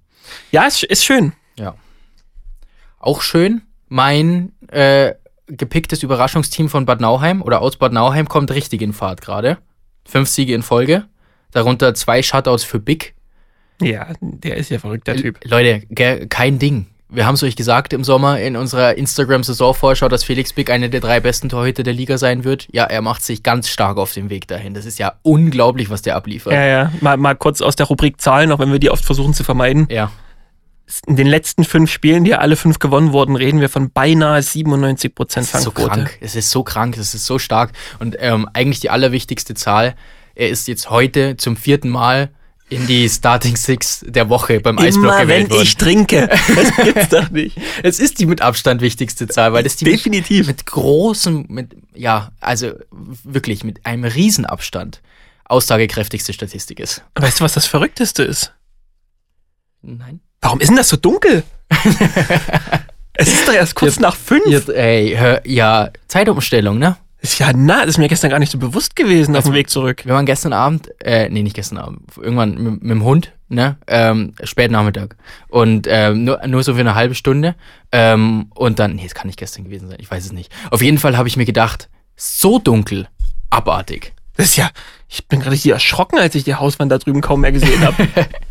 [0.50, 1.32] Ja, ist, ist schön.
[1.58, 1.74] ja.
[2.98, 5.14] Auch schön, mein äh,
[5.46, 9.58] gepicktes Überraschungsteam von Bad Nauheim oder aus Bad Nauheim kommt richtig in Fahrt gerade.
[10.06, 11.04] Fünf Siege in Folge.
[11.52, 13.14] Darunter zwei Shutouts für Big.
[13.80, 15.38] Ja, der ist ja verrückt, der Typ.
[15.44, 15.82] Leute,
[16.28, 16.86] kein Ding.
[17.08, 21.00] Wir haben es euch gesagt im Sommer in unserer Instagram-Saisonvorschau, dass Felix Big einer der
[21.00, 22.66] drei besten Torhüter der Liga sein wird.
[22.72, 24.74] Ja, er macht sich ganz stark auf den Weg dahin.
[24.74, 26.52] Das ist ja unglaublich, was der abliefert.
[26.52, 26.92] Ja, ja.
[27.00, 29.86] Mal, mal kurz aus der Rubrik Zahlen, auch wenn wir die oft versuchen zu vermeiden.
[29.88, 30.10] Ja,
[31.06, 35.14] In den letzten fünf Spielen, die alle fünf gewonnen wurden, reden wir von beinahe 97
[35.14, 35.88] Prozent so Fangquote.
[35.88, 36.18] krank.
[36.20, 37.72] Es ist so krank, es ist so stark.
[37.98, 39.96] Und ähm, eigentlich die allerwichtigste Zahl,
[40.36, 42.30] er ist jetzt heute zum vierten Mal
[42.68, 45.62] in die Starting Six der Woche beim Eisblock Immer wenn gewählt worden.
[45.62, 46.28] ich trinke.
[46.54, 47.56] Das gibt's doch nicht.
[47.82, 50.46] Es ist die mit Abstand wichtigste Zahl, weil das die mit, Definitiv.
[50.46, 55.00] mit großem, mit, ja, also wirklich mit einem Riesenabstand
[55.44, 57.02] aussagekräftigste Statistik ist.
[57.14, 58.52] Weißt du, was das Verrückteste ist?
[59.82, 60.20] Nein.
[60.46, 61.42] Warum ist denn das so dunkel?
[63.14, 64.46] es ist doch erst kurz Jetzt- nach fünf.
[64.46, 66.96] Jetzt, ey, hör, ja, Zeitumstellung, ne?
[67.20, 69.68] Ist ja nah, das ist mir gestern gar nicht so bewusst gewesen auf dem Weg
[69.68, 70.02] zurück.
[70.04, 73.76] Wir waren gestern Abend, äh, nee, nicht gestern Abend, irgendwann mit, mit dem Hund, ne,
[73.88, 75.16] ähm, spät Nachmittag.
[75.48, 77.56] Und ähm, nur, nur so für eine halbe Stunde.
[77.90, 80.52] Ähm, und dann, nee, es kann nicht gestern gewesen sein, ich weiß es nicht.
[80.70, 83.08] Auf jeden Fall habe ich mir gedacht, so dunkel,
[83.50, 84.14] abartig.
[84.36, 84.70] Das ist ja,
[85.08, 88.08] ich bin gerade hier erschrocken, als ich die Hauswand da drüben kaum mehr gesehen habe.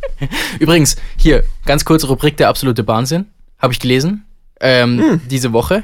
[0.60, 3.26] Übrigens, hier, ganz kurze Rubrik der absolute Wahnsinn.
[3.60, 4.26] Habe ich gelesen.
[4.60, 5.84] Ähm, Diese Woche.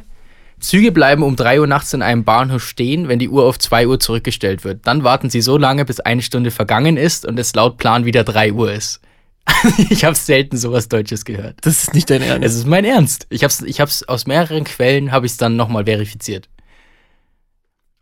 [0.60, 3.88] Züge bleiben um 3 Uhr nachts in einem Bahnhof stehen, wenn die Uhr auf 2
[3.88, 4.86] Uhr zurückgestellt wird.
[4.86, 8.24] Dann warten sie so lange, bis eine Stunde vergangen ist und es laut Plan wieder
[8.24, 9.02] 3 Uhr ist.
[9.90, 11.58] ich habe selten sowas Deutsches gehört.
[11.62, 12.46] Das ist nicht dein Ernst.
[12.46, 13.26] Es ist mein Ernst.
[13.30, 16.48] Ich habe es ich hab's aus mehreren Quellen, habe ich es dann nochmal verifiziert.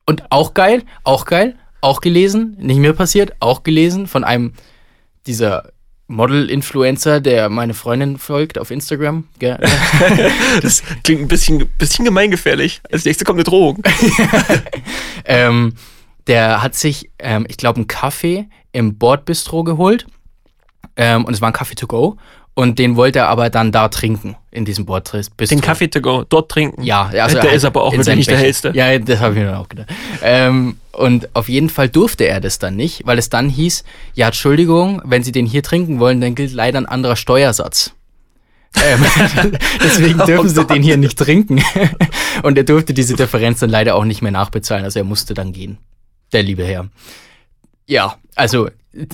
[0.06, 4.53] Und auch geil, auch geil, auch gelesen, nicht mehr passiert, auch gelesen von einem
[5.27, 5.71] dieser
[6.07, 9.27] Model-Influencer, der meine Freundin folgt auf Instagram.
[9.38, 9.59] Gell?
[10.61, 12.82] Das klingt ein bisschen, bisschen gemeingefährlich.
[12.91, 13.82] Als nächstes kommt eine Drohung.
[15.25, 15.75] ähm,
[16.27, 20.07] der hat sich, ähm, ich glaube, einen Kaffee im Bordbistro geholt.
[20.95, 22.17] Ähm, und es war ein Kaffee to go.
[22.60, 25.45] Und den wollte er aber dann da trinken, in diesem Bordbistro.
[25.45, 26.84] Den Kaffee to go, dort trinken.
[26.84, 28.74] Ja, also der halt ist aber auch wirklich nicht der hellste.
[28.76, 29.88] Ja, das habe ich mir dann auch gedacht.
[30.22, 34.26] Ähm, und auf jeden Fall durfte er das dann nicht, weil es dann hieß, ja,
[34.26, 37.93] Entschuldigung, wenn Sie den hier trinken wollen, dann gilt leider ein anderer Steuersatz.
[38.76, 39.05] ähm,
[39.82, 40.70] deswegen dürfen Oh sie Gott.
[40.72, 41.64] den hier nicht trinken.
[42.43, 45.53] und er durfte diese Differenz dann leider auch nicht mehr nachbezahlen, also er musste dann
[45.53, 45.78] gehen.
[46.34, 46.89] Der liebe Herr.
[47.89, 48.69] Ja, also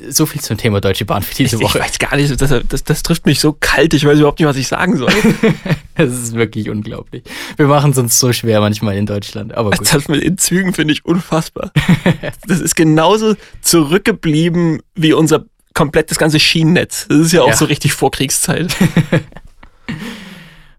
[0.10, 1.80] so viel zum Thema Deutsche Bahn für Ich, diese ich Woche.
[1.80, 4.58] weiß gar nicht, das, das, das trifft mich so kalt, ich weiß überhaupt nicht, was
[4.58, 5.12] ich sagen soll.
[5.98, 7.24] Das ist wirklich unglaublich.
[7.56, 9.94] Wir machen es uns so schwer manchmal in Deutschland, aber gut.
[9.94, 11.72] Das mit den Zügen finde ich unfassbar.
[12.48, 17.06] Das ist genauso zurückgeblieben wie unser komplettes ganze Schienennetz.
[17.08, 17.56] Das ist ja auch Ja.
[17.56, 18.76] so richtig Vorkriegszeit.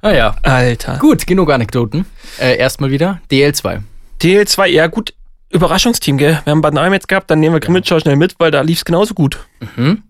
[0.03, 0.99] Ah ja, Alter.
[0.99, 2.05] Gut, genug Anekdoten.
[2.39, 3.81] Äh, erstmal wieder DL2.
[4.23, 5.15] DL2, ja gut,
[5.51, 6.41] Überraschungsteam, gell?
[6.45, 8.79] Wir haben Bad Nauheim jetzt gehabt, dann nehmen wir Grimmitschau schnell mit, weil da lief
[8.79, 9.39] es genauso gut.
[9.77, 10.03] Mhm.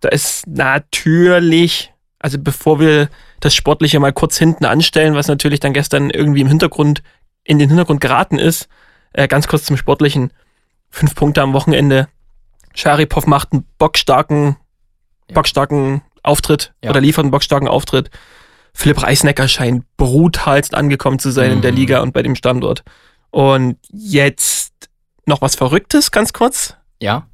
[0.00, 3.08] Da ist natürlich, also bevor wir
[3.40, 7.02] das Sportliche mal kurz hinten anstellen, was natürlich dann gestern irgendwie im Hintergrund,
[7.44, 8.68] in den Hintergrund geraten ist,
[9.12, 10.32] äh, ganz kurz zum Sportlichen.
[10.90, 12.08] Fünf Punkte am Wochenende.
[12.74, 14.56] Scharipov macht einen bockstarken,
[15.28, 15.34] Ja.
[15.34, 16.90] bockstarken Auftritt Ja.
[16.90, 18.10] oder liefert einen bockstarken Auftritt.
[18.74, 21.76] Philipp Reisnecker scheint brutalst angekommen zu sein in der Mhm.
[21.78, 22.82] Liga und bei dem Standort.
[23.32, 24.72] Und jetzt
[25.26, 27.26] noch was Verrücktes, ganz kurz Ja.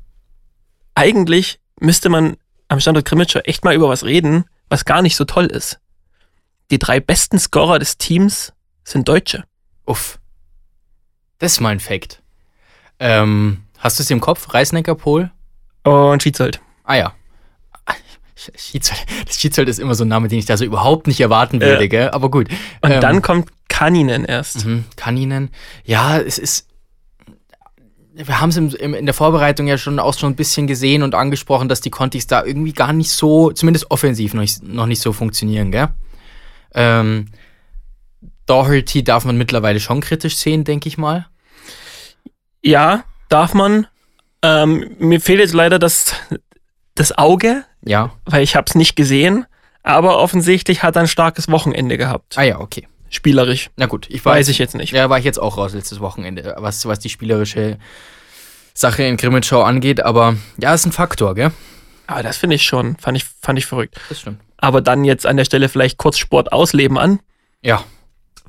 [0.94, 2.36] eigentlich müsste man
[2.68, 5.80] am Standort Krimitschau echt mal über was reden, was gar nicht so toll ist.
[6.70, 8.52] Die drei besten Scorer des Teams
[8.84, 9.44] sind Deutsche.
[9.86, 10.18] Uff.
[11.38, 12.22] Das ist mal ein Fact.
[12.98, 14.52] Ähm, hast du es im Kopf?
[14.54, 15.30] Reisnecker, Pol?
[15.84, 16.60] Und Schiedsold.
[16.84, 17.14] Ah ja.
[18.38, 19.04] Sch- Schiedsold.
[19.26, 21.82] Das Schiedsold ist immer so ein Name, den ich da so überhaupt nicht erwarten würde,
[21.82, 21.88] Ja.
[21.88, 22.10] gell?
[22.10, 22.48] Aber gut.
[22.82, 24.64] Und Ähm, dann kommt Kaninen erst.
[24.64, 25.50] Mhm, Kaninen.
[25.84, 26.66] Ja, es ist.
[28.14, 31.68] Wir haben es in der Vorbereitung ja schon auch schon ein bisschen gesehen und angesprochen,
[31.68, 35.12] dass die Contis da irgendwie gar nicht so, zumindest offensiv noch nicht, noch nicht so
[35.12, 35.88] funktionieren, gell?
[36.74, 37.26] Ähm,
[38.46, 41.26] Doherty darf man mittlerweile schon kritisch sehen, denke ich mal.
[42.62, 43.86] Ja, darf man.
[44.42, 46.12] Ähm, mir fehlt jetzt leider das,
[46.98, 48.12] das Auge, Ja.
[48.24, 49.46] weil ich habe es nicht gesehen.
[49.82, 52.36] Aber offensichtlich hat er ein starkes Wochenende gehabt.
[52.36, 52.86] Ah ja, okay.
[53.10, 53.70] Spielerisch.
[53.76, 54.92] Na gut, ich war Weiß ich jetzt nicht.
[54.92, 57.78] Ja, war ich jetzt auch raus letztes Wochenende, was, was die spielerische
[58.74, 61.52] Sache in Grimmitschau angeht, aber ja, ist ein Faktor, gell?
[62.06, 63.96] Aber das finde ich schon, fand ich, fand ich verrückt.
[64.08, 64.40] Das stimmt.
[64.58, 67.20] Aber dann jetzt an der Stelle vielleicht kurz Sport ausleben an,
[67.62, 67.82] Ja,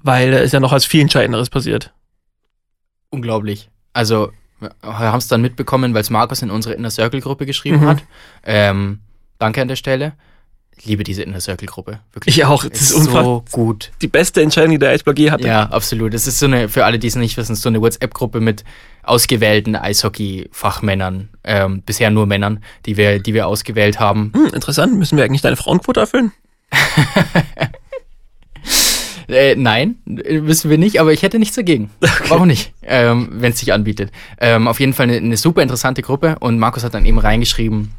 [0.04, 1.94] weil da ist ja noch was viel Entscheidenderes passiert.
[3.10, 3.70] unglaublich.
[3.94, 4.32] Also,
[4.84, 7.88] haben es dann mitbekommen, weil es Markus in unsere Inner Circle Gruppe geschrieben Mhm.
[7.88, 8.04] hat.
[8.44, 9.00] Ähm,
[9.38, 10.14] danke an der Stelle.
[10.78, 12.00] Ich liebe diese Inner Circle Gruppe.
[12.14, 12.38] Wirklich.
[12.38, 12.64] Ich auch.
[12.64, 13.24] Das ist unfassbar.
[13.24, 13.92] so gut.
[14.02, 15.46] Die beste Entscheidung, die der Eisberg hatte.
[15.46, 16.14] Ja, absolut.
[16.14, 18.64] Es ist so eine, für alle, die es nicht wissen, so eine WhatsApp-Gruppe mit
[19.04, 24.32] ausgewählten Eishockey-Fachmännern, ähm, bisher nur Männern, die wir, die wir ausgewählt haben.
[24.34, 24.98] Hm, interessant.
[24.98, 26.32] Müssen wir eigentlich deine Frauenquote erfüllen?
[29.30, 31.92] Äh, nein, wissen wir nicht, aber ich hätte nichts dagegen.
[32.28, 34.12] Warum nicht, ähm, wenn es sich anbietet.
[34.40, 37.94] Ähm, auf jeden Fall eine, eine super interessante Gruppe und Markus hat dann eben reingeschrieben,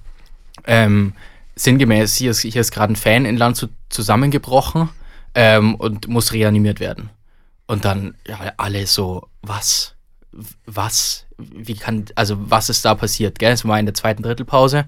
[0.66, 1.12] ähm,
[1.54, 4.88] sinngemäß, hier ist, hier ist gerade ein Fan in Landshut zusammengebrochen
[5.34, 7.10] ähm, und muss reanimiert werden.
[7.66, 9.94] Und dann ja, alle so, was?
[10.66, 11.26] Was?
[11.38, 13.38] Wie kann, also was ist da passiert?
[13.38, 13.52] Gell?
[13.52, 14.86] Es war in der zweiten Drittelpause.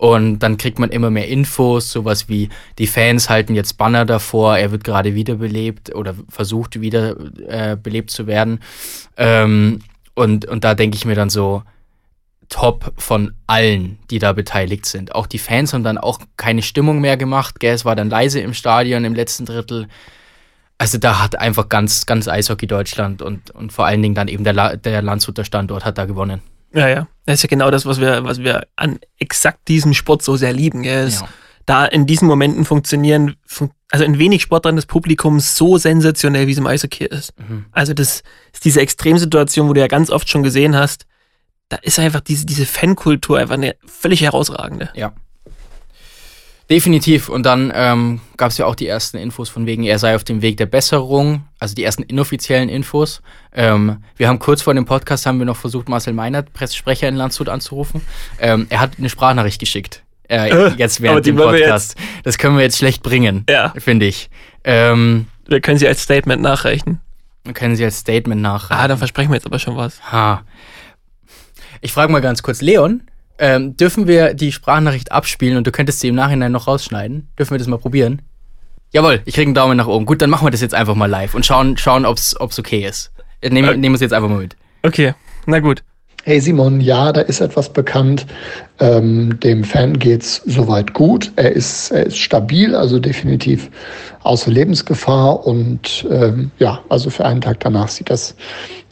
[0.00, 2.48] Und dann kriegt man immer mehr Infos, sowas wie
[2.78, 8.26] die Fans halten jetzt Banner davor, er wird gerade wiederbelebt oder versucht wieder äh, zu
[8.26, 8.60] werden.
[9.18, 9.80] Ähm,
[10.14, 11.64] und, und da denke ich mir dann so,
[12.48, 15.14] top von allen, die da beteiligt sind.
[15.14, 17.60] Auch die Fans haben dann auch keine Stimmung mehr gemacht.
[17.60, 17.74] Gell?
[17.74, 19.86] Es war dann leise im Stadion im letzten Drittel.
[20.78, 24.44] Also da hat einfach ganz, ganz Eishockey Deutschland und, und vor allen Dingen dann eben
[24.44, 26.40] der, La der Landshuter Standort hat da gewonnen.
[26.72, 27.08] Ja, ja.
[27.26, 30.52] Das ist ja genau das, was wir, was wir an exakt diesem Sport so sehr
[30.52, 30.82] lieben.
[30.82, 31.08] Gell?
[31.08, 31.28] Ja.
[31.66, 36.52] Da in diesen Momenten funktionieren, fun also in wenig Sportarten des Publikums so sensationell, wie
[36.52, 37.32] es im Eishockey ist.
[37.40, 37.66] Mhm.
[37.72, 41.06] Also das ist diese Extremsituation, wo du ja ganz oft schon gesehen hast,
[41.70, 44.90] da ist einfach diese, diese Fankultur einfach eine völlig herausragende.
[44.94, 45.12] Ja.
[46.70, 47.28] Definitiv.
[47.28, 50.22] Und dann ähm, gab es ja auch die ersten Infos von wegen, er sei auf
[50.22, 53.22] dem Weg der Besserung, also die ersten inoffiziellen Infos.
[53.52, 57.16] Ähm, wir haben kurz vor dem Podcast haben wir noch versucht, Marcel Meinert, Pressesprecher in
[57.16, 58.02] Landshut, anzurufen.
[58.38, 60.04] Ähm, er hat eine Sprachnachricht geschickt.
[60.28, 61.96] Äh, Äh, jetzt während dem wir Podcast.
[62.22, 63.74] Das können wir jetzt schlecht bringen, Ja.
[63.76, 64.30] finde ich.
[64.62, 67.00] Ähm, Wir können sie als Statement nachreichen.
[67.54, 68.70] können Sie als Statement nach.
[68.70, 70.00] Ah, dann versprechen wir jetzt aber schon was.
[70.12, 70.44] Ha.
[71.80, 73.02] Ich frage mal ganz kurz, Leon,
[73.40, 77.28] ähm, dürfen wir die Sprachnachricht abspielen und du könntest sie im Nachhinein noch rausschneiden?
[77.38, 78.22] Dürfen wir das mal probieren?
[78.92, 80.04] Jawohl, ich kriege einen Daumen nach oben.
[80.06, 82.86] Gut, dann machen wir das jetzt einfach mal live und schauen, schauen ob es okay
[82.86, 83.12] ist.
[83.40, 83.78] Äh, Nehmen Okay.
[83.78, 84.56] nehmen wir es jetzt einfach mal mit.
[84.82, 85.14] Okay,
[85.46, 85.82] na gut.
[86.24, 88.26] Hey Simon, ja, da ist etwas bekannt.
[88.78, 91.32] Ähm, dem Fan geht's soweit gut.
[91.36, 93.70] Er ist, er ist stabil, also definitiv
[94.22, 95.46] außer Lebensgefahr.
[95.46, 98.34] Und ähm, ja, also für einen Tag danach sieht das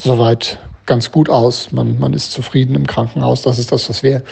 [0.00, 0.58] soweit
[0.88, 1.70] ganz gut aus.
[1.70, 3.42] Man, man ist zufrieden im Krankenhaus.
[3.42, 4.24] Das ist das, was wir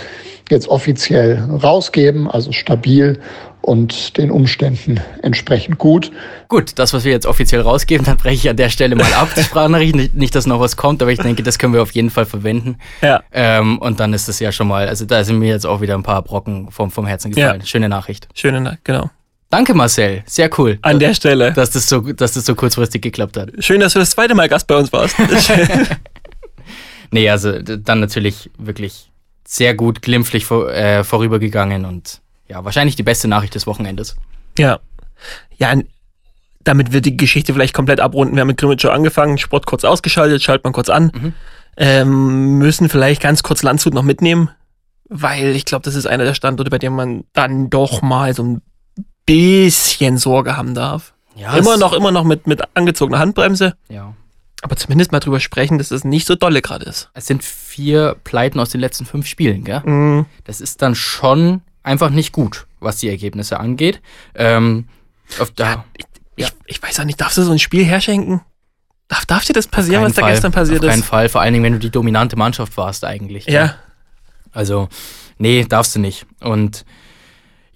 [0.51, 2.29] jetzt offiziell rausgeben.
[2.29, 3.21] Also stabil
[3.61, 6.13] und den Umständen entsprechend gut.
[6.49, 9.29] Gut, das, was wir jetzt offiziell rausgeben, dann breche ich an der Stelle mal ab,
[9.37, 9.95] die Sprachnachricht.
[9.95, 12.27] Nicht, nicht, dass noch was kommt, aber ich denke, das können wir auf jeden Fall
[12.27, 12.79] verwenden.
[13.03, 13.23] Ja.
[13.33, 15.95] Ähm, und dann ist das ja schon mal, also da sind mir jetzt auch wieder
[15.95, 17.63] ein paar Brocken vom, vom Herzen gefallen.
[17.67, 18.29] Schöne Nachricht.
[18.35, 19.11] Schöne Nacht, genau.
[19.51, 20.23] Danke, Marcel.
[20.27, 20.79] Sehr cool.
[20.83, 21.53] An der Stelle.
[21.53, 23.51] dass das so, dass das so kurzfristig geklappt hat.
[23.61, 25.17] Schön, dass du das zweite Mal Gast bei uns warst.
[27.11, 29.11] Nee, also dann natürlich wirklich
[29.47, 34.17] sehr gut glimpflich vor, äh, vorübergegangen und ja, wahrscheinlich die beste Nachricht des Wochenendes.
[34.59, 34.79] ja.
[35.59, 35.73] Ja,
[36.63, 38.35] damit wir die Geschichte vielleicht komplett abrunden.
[38.37, 41.11] Wir haben mit Grimmitschau angefangen, Sport kurz ausgeschaltet, schaltet man kurz an.
[41.15, 41.33] Mhm.
[41.79, 44.51] Ähm, müssen vielleicht ganz kurz Landshut noch mitnehmen,
[45.09, 48.43] weil ich glaube, das ist einer der Standorte, bei dem man dann doch mal so
[48.43, 48.63] ein
[49.25, 51.15] bisschen Sorge haben darf.
[51.35, 54.15] Ja, immer noch, immer noch mit, mit angezogener Handbremse, Ja.
[54.63, 57.11] Aber zumindest mal drüber sprechen, dass es nicht so dolle gerade ist.
[57.15, 59.81] Es sind vier Pleiten aus den letzten fünf Spielen, gell?
[59.85, 60.27] Mhm.
[60.45, 64.01] Das ist dann schon einfach nicht gut, was die Ergebnisse angeht.
[64.35, 64.89] Ähm,
[65.39, 65.85] auf da,
[66.37, 68.41] Ich, ich weiß auch nicht, darfst du so ein Spiel herschenken?
[69.09, 71.07] Darf, darf dir das passieren, was da Fall, gestern passiert auf keinen ist?
[71.07, 73.47] Fall, vor allen Dingen, wenn du die dominante Mannschaft warst eigentlich.
[73.47, 73.77] Ja,
[74.53, 74.89] Also,
[75.39, 76.27] nee, darfst du nicht.
[76.41, 76.85] Und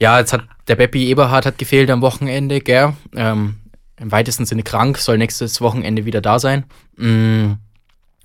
[0.01, 2.95] ja, jetzt hat der Beppi Eberhard hat gefehlt am Wochenende, gell?
[3.15, 3.57] Ähm,
[4.01, 6.65] Im weitesten Sinne krank, soll nächstes Wochenende wieder da sein.
[6.97, 7.53] Mm,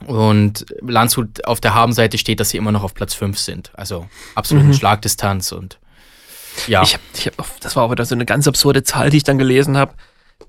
[0.07, 3.71] Und Landshut auf der Habenseite steht, dass sie immer noch auf Platz 5 sind.
[3.75, 4.73] Also absolute Mhm.
[4.73, 5.79] Schlagdistanz und
[6.67, 6.83] ja.
[6.83, 9.23] Ich hab, ich hab, das war aber wieder so eine ganz absurde Zahl, die ich
[9.23, 9.93] dann gelesen habe.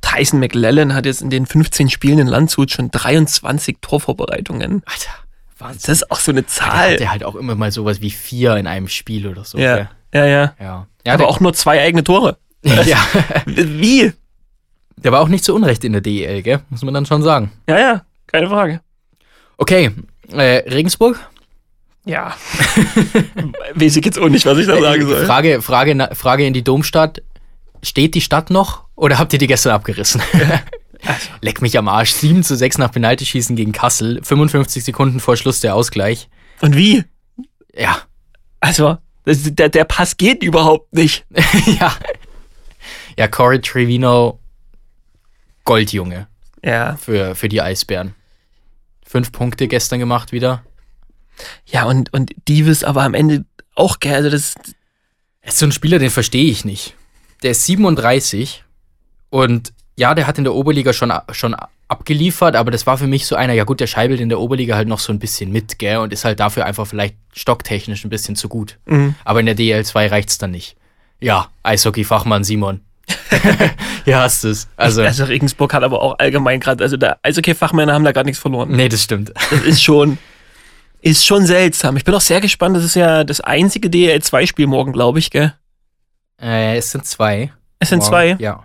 [0.01, 4.83] Tyson McLellan hat jetzt in den 15 Spielen in Landshut schon 23 Torvorbereitungen.
[4.85, 5.11] Alter,
[5.59, 5.81] Wahnsinn.
[5.87, 6.93] Das ist auch so eine Der Zahl.
[6.95, 9.59] hatte halt auch immer mal sowas wie vier in einem Spiel oder so.
[9.59, 10.27] Ja, ja, ja.
[10.27, 10.55] ja.
[10.61, 12.37] ja aber der- auch nur zwei eigene Tore.
[12.63, 12.99] ja.
[13.47, 14.13] Wie?
[14.97, 16.61] Der war auch nicht zu Unrecht in der DEL, gell?
[16.71, 17.53] Muss man dann schon sagen.
[17.69, 18.81] Ja, ja, keine Frage.
[19.59, 19.91] Okay,
[20.33, 21.19] äh, Regensburg?
[22.05, 22.37] Ja.
[23.75, 25.27] Weiß ich jetzt auch nicht, was ich da sagen soll.
[25.27, 27.23] Frage, Frage, Frage in die Domstadt.
[27.83, 30.23] Steht die Stadt noch oder habt ihr die gestern abgerissen?
[31.05, 31.29] Also.
[31.41, 32.11] Leck mich am Arsch.
[32.13, 34.21] 7 zu 6 nach Penaltyschießen gegen Kassel.
[34.25, 36.29] 55 Sekunden vor Schluss der Ausgleich.
[36.63, 37.05] Und wie?
[37.73, 37.99] Ja.
[38.61, 41.25] Also, das, der, der Pass geht überhaupt nicht.
[41.81, 41.95] ja.
[43.17, 44.41] Ja, Corey Trevino,
[45.67, 46.27] Goldjunge
[46.65, 46.97] Ja.
[46.97, 48.15] für, für die Eisbären.
[49.05, 50.65] Fünf Punkte gestern gemacht wieder.
[51.67, 53.45] Ja, und, und Divis aber am Ende
[53.75, 54.55] auch, gell, also das,
[55.43, 56.95] Er ist so ein Spieler, den verstehe ich nicht.
[57.43, 58.65] Der ist 37
[59.29, 61.55] und ja, der hat in der Oberliga schon, schon
[61.89, 64.75] abgeliefert, aber das war für mich so einer, ja gut, der scheibelt in der Oberliga
[64.77, 68.11] halt noch so ein bisschen mit, gell, und ist halt dafür einfach vielleicht stocktechnisch ein
[68.11, 68.79] bisschen zu gut.
[68.87, 69.15] Mhm.
[69.25, 70.77] Aber in der DL2 reicht's dann nicht.
[71.21, 72.81] Ja, Eishockey-Fachmann Simon.
[74.05, 74.69] Ja, hast es.
[74.77, 78.41] Also, also Regensburg hat aber auch allgemein gerade, also der Eishockey-Fachmänner haben da gar nichts
[78.41, 78.71] verloren.
[78.71, 79.33] nee, das stimmt.
[79.51, 80.19] Das ist schon,
[81.01, 81.97] ist schon seltsam.
[81.97, 85.55] Ich bin auch sehr gespannt, das ist ja das einzige DL2-Spiel morgen, glaube ich, gell?
[86.41, 87.53] Äh, es sind zwei.
[87.79, 88.37] Es sind Morgen- zwei.
[88.39, 88.65] Ja.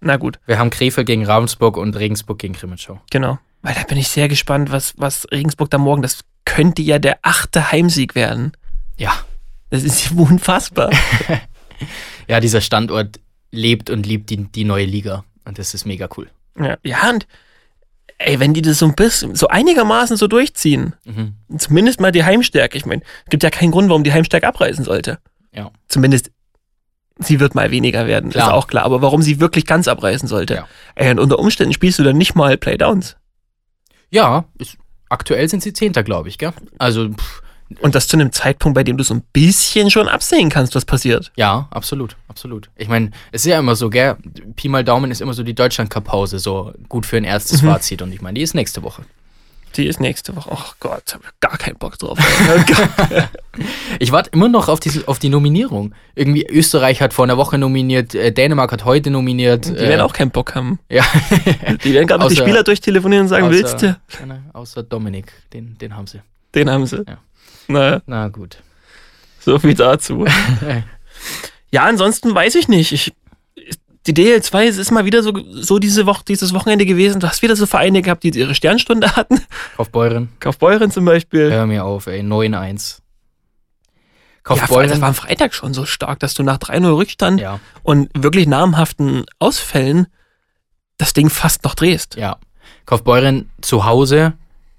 [0.00, 3.00] Na gut, Wir haben Krefeld gegen Ravensburg und Regensburg gegen Grimmitschau.
[3.10, 3.38] genau.
[3.62, 7.18] Weil da bin ich sehr gespannt, was, was Regensburg da morgen, das könnte ja der
[7.22, 8.52] achte Heimsieg werden.
[8.96, 9.12] Ja.
[9.70, 10.90] Das ist unfassbar.
[12.26, 13.20] Ja, dieser Standort
[13.50, 15.24] lebt und liebt die, die neue Liga.
[15.44, 16.28] Und das ist mega cool.
[16.58, 16.76] ja.
[16.82, 17.26] ja, und
[18.18, 21.34] ey, wenn die das so ein bisschen, so einigermaßen so durchziehen, Mhm.
[21.58, 24.84] zumindest mal die Heimstärke, ich meine, es gibt ja keinen Grund, warum die Heimstärke abreißen
[24.84, 25.18] sollte.
[25.54, 25.70] Ja.
[25.88, 26.30] Zumindest,
[27.18, 28.48] sie wird mal weniger werden, Klar.
[28.48, 28.84] ist auch klar.
[28.84, 30.54] Aber warum sie wirklich ganz abreißen sollte.
[30.54, 30.68] Ja.
[30.96, 33.16] Ey, und unter Umständen spielst du dann nicht mal Playdowns.
[34.10, 34.76] Ja, ist,
[35.08, 36.52] aktuell sind sie Zehnter, glaube ich, gell?
[36.78, 37.42] Also, pff,
[37.80, 40.84] Und das zu einem Zeitpunkt, bei dem du so ein bisschen schon absehen kannst, was
[40.84, 41.30] passiert.
[41.36, 42.70] ja, absolut, absolut.
[42.76, 44.16] Ich meine, es ist ja immer so, gell?
[44.56, 47.66] Pi mal Daumen ist immer so die Deutschland-Cup-Pause, so gut für ein erstes Mhm.
[47.68, 48.00] Fazit.
[48.02, 49.02] Und ich meine, die ist nächste Woche.
[49.76, 50.48] Die ist nächste Woche.
[50.50, 52.18] Oh Gott, hab ich gar keinen Bock drauf.
[53.98, 55.92] Ich warte immer noch auf, diese, auf die Nominierung.
[56.14, 59.66] Irgendwie Österreich hat vor einer Woche nominiert, äh, Dänemark hat heute nominiert.
[59.66, 60.78] die werden auch keinen Bock haben.
[60.88, 61.04] Ja.
[61.84, 63.96] Die werden gerade noch die Außer- Spieler durchtelefonieren und sagen, willst du?
[64.08, 66.20] Außer, außer Dominik, den, den haben sie.
[66.54, 66.98] Den haben sie.
[67.06, 67.18] Ja.
[67.68, 68.58] Naja, Na gut.
[69.40, 70.24] so viel dazu.
[71.70, 72.92] ja, ansonsten weiß ich nicht.
[72.92, 73.12] Ich,
[74.06, 77.20] die DL2, es ist mal wieder so, so diese Woche, dieses Wochenende gewesen.
[77.20, 79.40] Du hast wieder so Vereine gehabt, die ihre Sternstunde hatten.
[79.76, 81.50] Kaufbeuren, Kaufbeuren zum Beispiel.
[81.52, 83.00] hör mir auf, ey, 9-1.
[84.48, 86.96] Ja, vor allem, das Kaufbeuren, war am Freitag schon so stark, dass du nach 3-0
[86.96, 90.06] Rückstand ja, und wirklich namhaften Ausfällen
[90.96, 92.16] das Ding fast noch drehst.
[92.16, 92.38] ja.
[92.86, 94.32] Kaufbeuren zu Hause,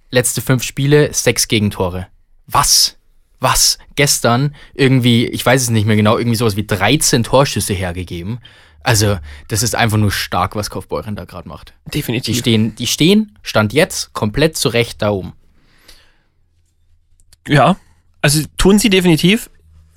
[0.10, 2.08] letzte fünf Spiele, sechs Gegentore.
[2.52, 2.97] Was?
[3.39, 3.78] Was?
[3.95, 8.39] Gestern irgendwie, ich weiß es nicht mehr genau, irgendwie sowas wie 13 Torschüsse hergegeben.
[8.82, 9.20] Also,
[9.50, 11.74] das ist einfach nur stark, was Kaufbeuren da gerade macht.
[11.88, 12.38] Die Definitiv.
[12.38, 15.34] stehen, die stehen, stand jetzt, komplett zurecht da oben.
[17.47, 17.78] Ja,
[18.22, 19.50] also tun sie definitiv.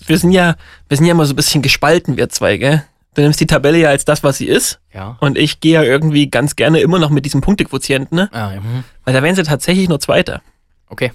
[0.05, 0.57] Wir sind ja,
[0.88, 2.84] wir sind ja immer so ein bisschen gespalten, wir zwei, gell?
[3.14, 4.80] Du nimmst die Tabelle ja als das, was sie ist.
[4.92, 5.16] Ja.
[5.20, 8.30] Und ich gehe ja irgendwie ganz gerne immer noch mit diesem Punktequotienten, ne?
[8.32, 8.61] Ah, ja.
[8.61, 8.84] mhm.
[9.05, 10.42] Weil da wären sie tatsächlich nur Zweiter.
[10.88, 11.12] Okay.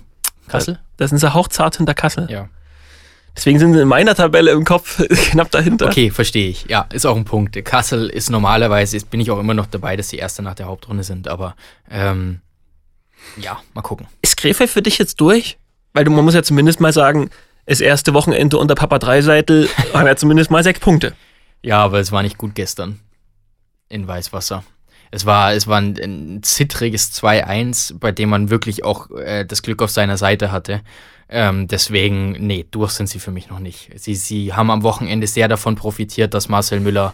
[0.48, 0.80] Kassel?
[0.98, 2.30] Da sind sie hauchzart hinter Kassel.
[2.30, 2.50] Ja.
[3.36, 5.86] Deswegen sind sie in meiner Tabelle im Kopf knapp dahinter.
[5.86, 6.66] Okay, verstehe ich.
[6.66, 7.64] Ja, ist auch ein Punkt.
[7.64, 10.66] Kassel ist normalerweise, ist, bin ich auch immer noch dabei, dass die Erste nach der
[10.66, 11.56] Hauptrunde sind, aber
[11.92, 12.42] ähm,
[13.36, 14.08] ja, mal gucken.
[14.22, 15.58] Ist Krefeld für dich jetzt durch?
[15.94, 17.30] Weil du, man muss ja zumindest mal sagen,
[17.68, 21.14] das erste Wochenende unter Papa Dreiseitel haben ja zumindest mal sechs Punkte.
[21.62, 23.00] Ja, aber es war nicht gut gestern
[23.90, 24.64] in Weißwasser.
[25.12, 29.62] Es war, es war ein, ein zittriges 2-1, bei dem man wirklich auch äh, das
[29.62, 30.82] Glück auf seiner Seite hatte.
[31.30, 33.90] Ähm, deswegen, nee, durch sind sie für mich noch nicht.
[33.96, 37.14] Sie, sie haben am Wochenende sehr davon profitiert, dass Marcel Müller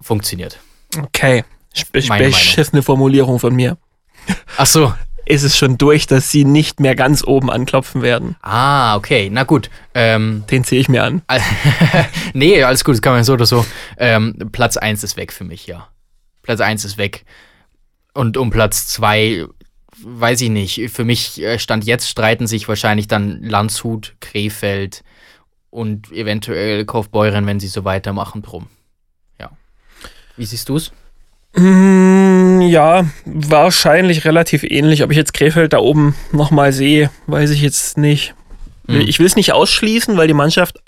[0.00, 0.58] funktioniert.
[0.96, 1.44] Okay.
[2.30, 3.78] Beschissene Formulierung von mir.
[4.56, 4.92] Ach so.
[5.24, 8.36] Ist es schon durch, dass sie nicht mehr ganz oben anklopfen werden?
[8.40, 9.68] Ah, okay, na gut.
[9.92, 11.20] Ähm, Den ziehe ich mir an.
[12.32, 13.66] Nee, alles gut, das kann man so oder so.
[13.98, 15.88] Ähm, Platz 1 ist weg für mich, ja.
[16.48, 17.26] Platz 1 ist weg.
[18.14, 19.44] Und um Platz 2,
[20.02, 20.90] weiß ich nicht.
[20.90, 25.04] Für mich äh, stand jetzt, streiten sich wahrscheinlich dann Landshut, Krefeld
[25.68, 28.68] und eventuell Kaufbeuren, wenn sie so weitermachen, drum.
[29.38, 29.50] Ja.
[30.38, 30.90] Wie siehst du's?
[31.54, 35.02] Mm, ja, wahrscheinlich relativ ähnlich.
[35.02, 38.34] Ob ich jetzt Krefeld da oben nochmal sehe, weiß ich jetzt nicht.
[38.86, 39.02] Mhm.
[39.02, 40.78] Ich will es nicht ausschließen, weil die Mannschaft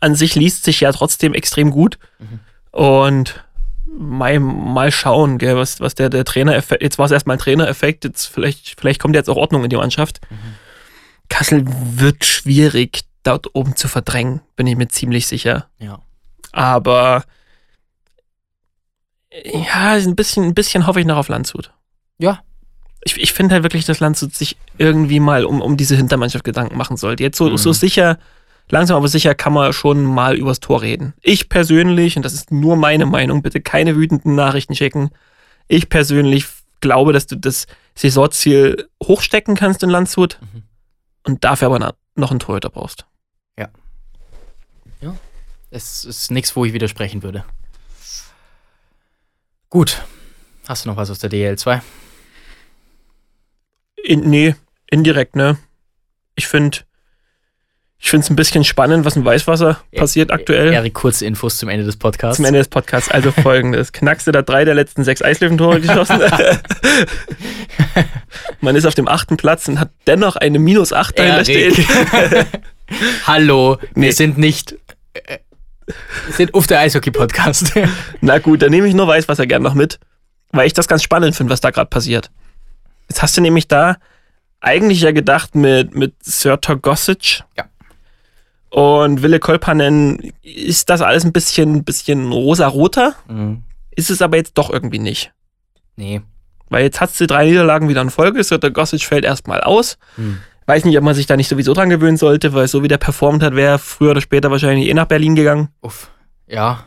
[0.00, 2.00] an sich liest sich ja trotzdem extrem gut.
[2.72, 3.44] Und
[3.96, 8.04] mal, mal schauen, gell, was, was der, der Trainereffekt, jetzt war es erstmal ein Trainereffekt,
[8.04, 10.20] jetzt vielleicht, vielleicht kommt jetzt auch Ordnung in die Mannschaft.
[11.28, 15.68] Kassel wird schwierig, dort oben zu verdrängen, bin ich mir ziemlich sicher.
[15.78, 16.00] Ja.
[16.52, 17.24] Aber
[19.52, 21.70] Ja, ein bisschen, ein bisschen hoffe ich noch auf Landshut.
[22.18, 22.42] Ja.
[23.04, 26.76] Ich, ich finde halt wirklich, dass Landshut sich irgendwie mal um, um diese Hintermannschaft Gedanken
[26.76, 27.22] machen sollte.
[27.22, 27.56] Jetzt so, Mhm.
[27.58, 28.18] so sicher,
[28.70, 31.14] langsam aber sicher kann man schon mal übers Tor reden.
[31.22, 35.10] Ich persönlich, und das ist nur meine Meinung, bitte keine wütenden Nachrichten schicken.
[35.68, 36.46] Ich persönlich
[36.80, 40.62] glaube, dass du das Saisonziel hochstecken kannst in Landshut Mhm.
[41.24, 43.04] und dafür aber noch einen Torhüter brauchst.
[45.70, 47.44] Es ist nichts, wo ich widersprechen würde.
[49.68, 50.02] Gut.
[50.66, 51.82] Hast du noch was aus der DL2?
[54.02, 54.54] In, nee,
[54.90, 55.58] indirekt, ne?
[56.36, 56.78] Ich finde
[58.00, 60.72] ich finde es ein bisschen spannend, was im Weißwasser passiert aktuell.
[60.72, 62.36] Erik, kurze Infos zum Ende des Podcasts.
[62.36, 63.10] Zum Ende des Podcasts.
[63.10, 63.92] Also folgendes.
[63.92, 66.20] Knackste da drei der letzten sechs Eislöwentore geschossen.
[68.60, 71.74] Man ist auf dem achten Platz und hat dennoch eine minus acht dahinter stehen.
[73.26, 74.06] Hallo, Nee.
[74.06, 74.72] wir sind nicht.
[75.14, 75.38] äh,
[76.26, 77.72] Wir sind auf der Eishockey-Podcast.
[78.20, 79.98] Na gut, dann nehme ich nur Weißwasser gern noch mit,
[80.52, 82.30] weil ich das ganz spannend finde, was da gerade passiert.
[83.08, 83.96] Jetzt hast du nämlich da
[84.60, 87.64] eigentlich ja gedacht mit, mit Sir Gossage Ja.
[88.70, 93.14] Und Wille Kolpanen, ist das alles ein bisschen, bisschen rosa-roter?
[93.28, 93.62] Mhm.
[93.90, 95.32] Ist es aber jetzt doch irgendwie nicht.
[95.96, 96.20] Nee.
[96.70, 99.98] Weil jetzt hast du drei Niederlagen wieder in Folge, Sir Gossage fällt erstmal aus.
[100.16, 100.38] Hm.
[100.66, 102.98] Weiß nicht, ob man sich da nicht sowieso dran gewöhnen sollte, weil so wie der
[102.98, 105.68] performt hat, wäre er früher oder später wahrscheinlich eh nach Berlin gegangen.
[105.80, 106.10] Uff.
[106.46, 106.84] Ja.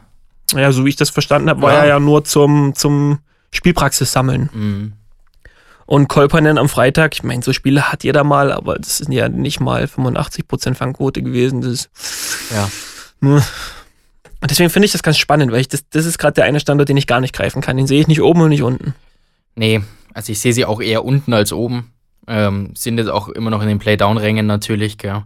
[0.54, 1.80] Ja, so wie ich das verstanden habe, war Ja.
[1.80, 3.20] er ja nur zum, zum
[3.52, 4.50] Spielpraxis sammeln.
[4.54, 4.94] Mhm.
[5.92, 9.28] Und Kolpanen am Freitag, ich meine, so Spiele hat jeder mal, aber das sind ja
[9.28, 11.60] nicht mal 85% Fangquote gewesen.
[11.60, 11.90] Das ist,
[12.50, 12.70] Ja.
[13.20, 16.62] Und deswegen finde ich das ganz spannend, weil ich das, das ist gerade der eine
[16.62, 17.76] Standort, den ich gar nicht greifen kann.
[17.76, 18.96] Den sehe ich nicht oben und nicht unten.
[19.56, 19.82] Nee,
[20.14, 21.92] also ich sehe sie auch eher unten als oben.
[22.26, 25.26] Ähm, sind jetzt auch immer noch in den Playdown-Rängen natürlich, gell.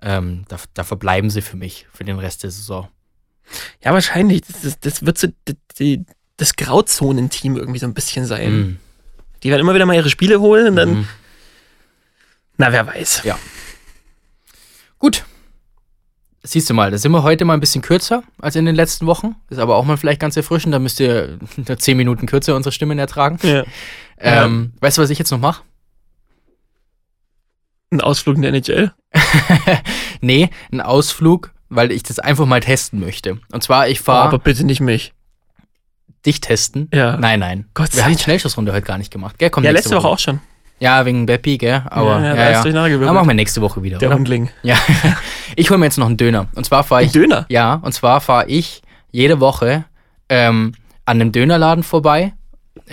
[0.00, 2.86] Ähm, da, da verbleiben sie für mich, für den Rest der Saison.
[3.82, 4.42] Ja, wahrscheinlich.
[4.42, 5.26] Das, das, das wird so
[5.80, 8.52] die, das Grauzonenteam irgendwie so ein bisschen sein.
[8.52, 8.78] Mhm.
[9.42, 11.08] Die werden immer wieder mal ihre Spiele holen und dann, Mhm.
[12.58, 13.22] na, wer weiß.
[14.98, 15.24] Gut.
[16.42, 19.06] Siehst du mal, da sind wir heute mal ein bisschen kürzer als in den letzten
[19.06, 19.34] Wochen.
[19.50, 20.72] Ist aber auch mal vielleicht ganz erfrischend.
[20.72, 23.38] Da müsst ihr nur zehn Minuten kürzer unsere Stimmen ertragen.
[23.42, 23.64] Ja.
[24.18, 25.62] Ähm, Weißt du, was ich jetzt noch mache?
[27.90, 28.92] Ein Ausflug in der NHL.
[30.20, 33.38] nee, ein Ausflug, weil ich das einfach mal testen möchte.
[33.52, 35.12] Und zwar, ich Oh, fahre aber bitte nicht mich.
[36.24, 36.88] Dich testen.
[36.92, 37.16] Ja.
[37.16, 37.66] Nein, nein.
[37.74, 38.22] Gott sei Wir haben die.
[38.22, 39.38] Schnellschussrunde heute gar nicht gemacht.
[39.38, 39.50] Gell?
[39.50, 40.40] Kommt Ja, letzte Woche auch schon.
[40.78, 41.82] Ja, wegen Beppi, gell?
[41.86, 42.64] Aber ja, ja, ja.
[42.66, 42.88] ja.
[42.88, 44.16] Dann machen wir nächste Woche wieder, Der oder?
[44.18, 44.50] Hundling.
[44.62, 44.76] Ja.
[45.58, 46.48] Ich hole mir jetzt noch einen Döner.
[46.54, 47.12] Und zwar fahre Ein ich.
[47.12, 47.46] Döner.
[47.48, 49.84] Ja, und zwar fahre ich jede Woche
[50.28, 50.74] ähm,
[51.06, 52.34] an einem Dönerladen vorbei,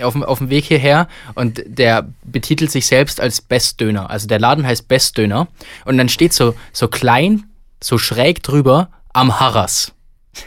[0.00, 1.08] auf, dem- auf dem Weg hierher.
[1.34, 4.08] Und der betitelt sich selbst als Best Döner.
[4.08, 5.48] Also der Laden heißt Best Döner.
[5.84, 7.44] Und dann steht so, so klein,
[7.82, 9.92] so schräg drüber am Harras.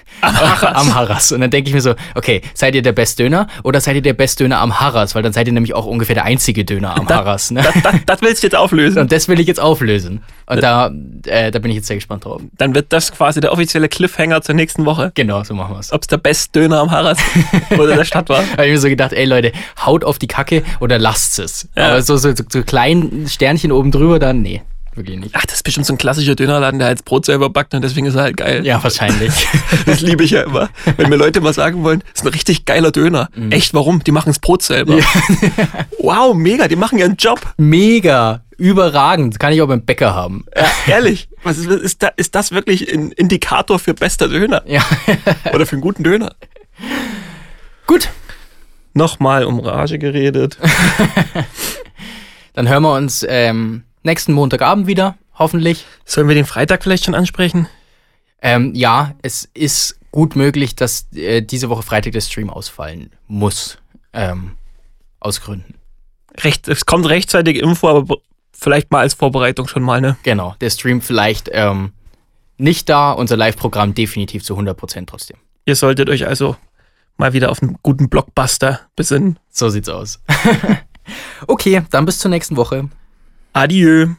[0.22, 1.32] Am Harras.
[1.32, 4.02] Und dann denke ich mir so, okay, seid ihr der Best Döner oder seid ihr
[4.02, 5.16] der Best Döner am Harras?
[5.16, 7.52] Weil dann seid ihr nämlich auch ungefähr der einzige Döner am Harras.
[7.52, 7.62] Ne?
[7.62, 9.00] Das, das, das willst du jetzt auflösen.
[9.00, 10.24] Und das will ich jetzt auflösen.
[10.48, 10.92] Und da,
[11.26, 12.42] äh, da bin ich jetzt sehr gespannt drauf.
[12.58, 15.12] Dann wird das quasi der offizielle Cliffhanger zur nächsten Woche.
[15.14, 15.92] Genau, so machen wir es.
[15.92, 17.20] Ob es der Best-Döner am Harras
[17.78, 18.44] oder der Stadt war.
[18.54, 19.52] habe ich mir so gedacht, ey Leute,
[19.86, 21.68] haut auf die Kacke oder lasst es.
[21.76, 21.90] Ja.
[21.90, 24.62] Aber so, so, so, so kleinen Sternchen oben drüber, dann nee,
[24.98, 25.32] wirklich nicht.
[25.34, 27.84] Ach, das ist bestimmt so ein klassischer Dönerladen, der halt das Brot selber backt und
[27.84, 28.66] deswegen ist er halt geil.
[28.66, 29.48] Ja, wahrscheinlich.
[29.86, 30.70] Das liebe ich ja immer.
[30.98, 33.30] Wenn mir Leute mal sagen wollen, das ist ein richtig geiler Döner.
[33.50, 34.04] Echt, warum?
[34.04, 34.98] Die machen das Brot selber.
[36.00, 37.39] wow, mega, die machen ihren Job.
[37.58, 39.39] Mega, überragend.
[39.39, 40.45] Kann ich auch beim Bäcker haben.
[40.56, 41.30] Ja, ehrlich.
[41.43, 44.64] Was ist, ist, da, ist das wirklich ein Indikator für bester Döner?
[44.66, 44.84] Ja.
[45.54, 46.36] Oder für einen guten Döner?
[47.86, 48.10] Gut,
[48.98, 50.58] Nochmal um Rage geredet.
[52.54, 55.86] dann hören wir uns ähm, nächsten Montagabend wieder, hoffentlich.
[56.05, 57.68] Sollen wir den Freitag vielleicht schon ansprechen?
[58.41, 63.78] Ähm, ja, es ist gut möglich, dass äh, diese Woche Freitag der Stream ausfallen muss.
[64.14, 64.53] Ähm,
[65.20, 65.76] aus Gründen.
[66.39, 68.18] Recht, es kommt rechtzeitig Info, aber
[68.51, 70.18] vielleicht mal als Vorbereitung schon mal, ne?
[70.24, 71.93] Genau, der Stream vielleicht ähm,
[72.58, 75.38] nicht da, unser Live-Programm definitiv zu 100% trotzdem.
[75.66, 76.55] Ihr solltet euch also
[77.18, 79.39] mal wieder auf einen guten Blockbuster besinnen.
[79.49, 80.22] So sieht's aus.
[81.47, 82.89] okay, dann bis zur nächsten Woche.
[83.58, 84.16] Adieu.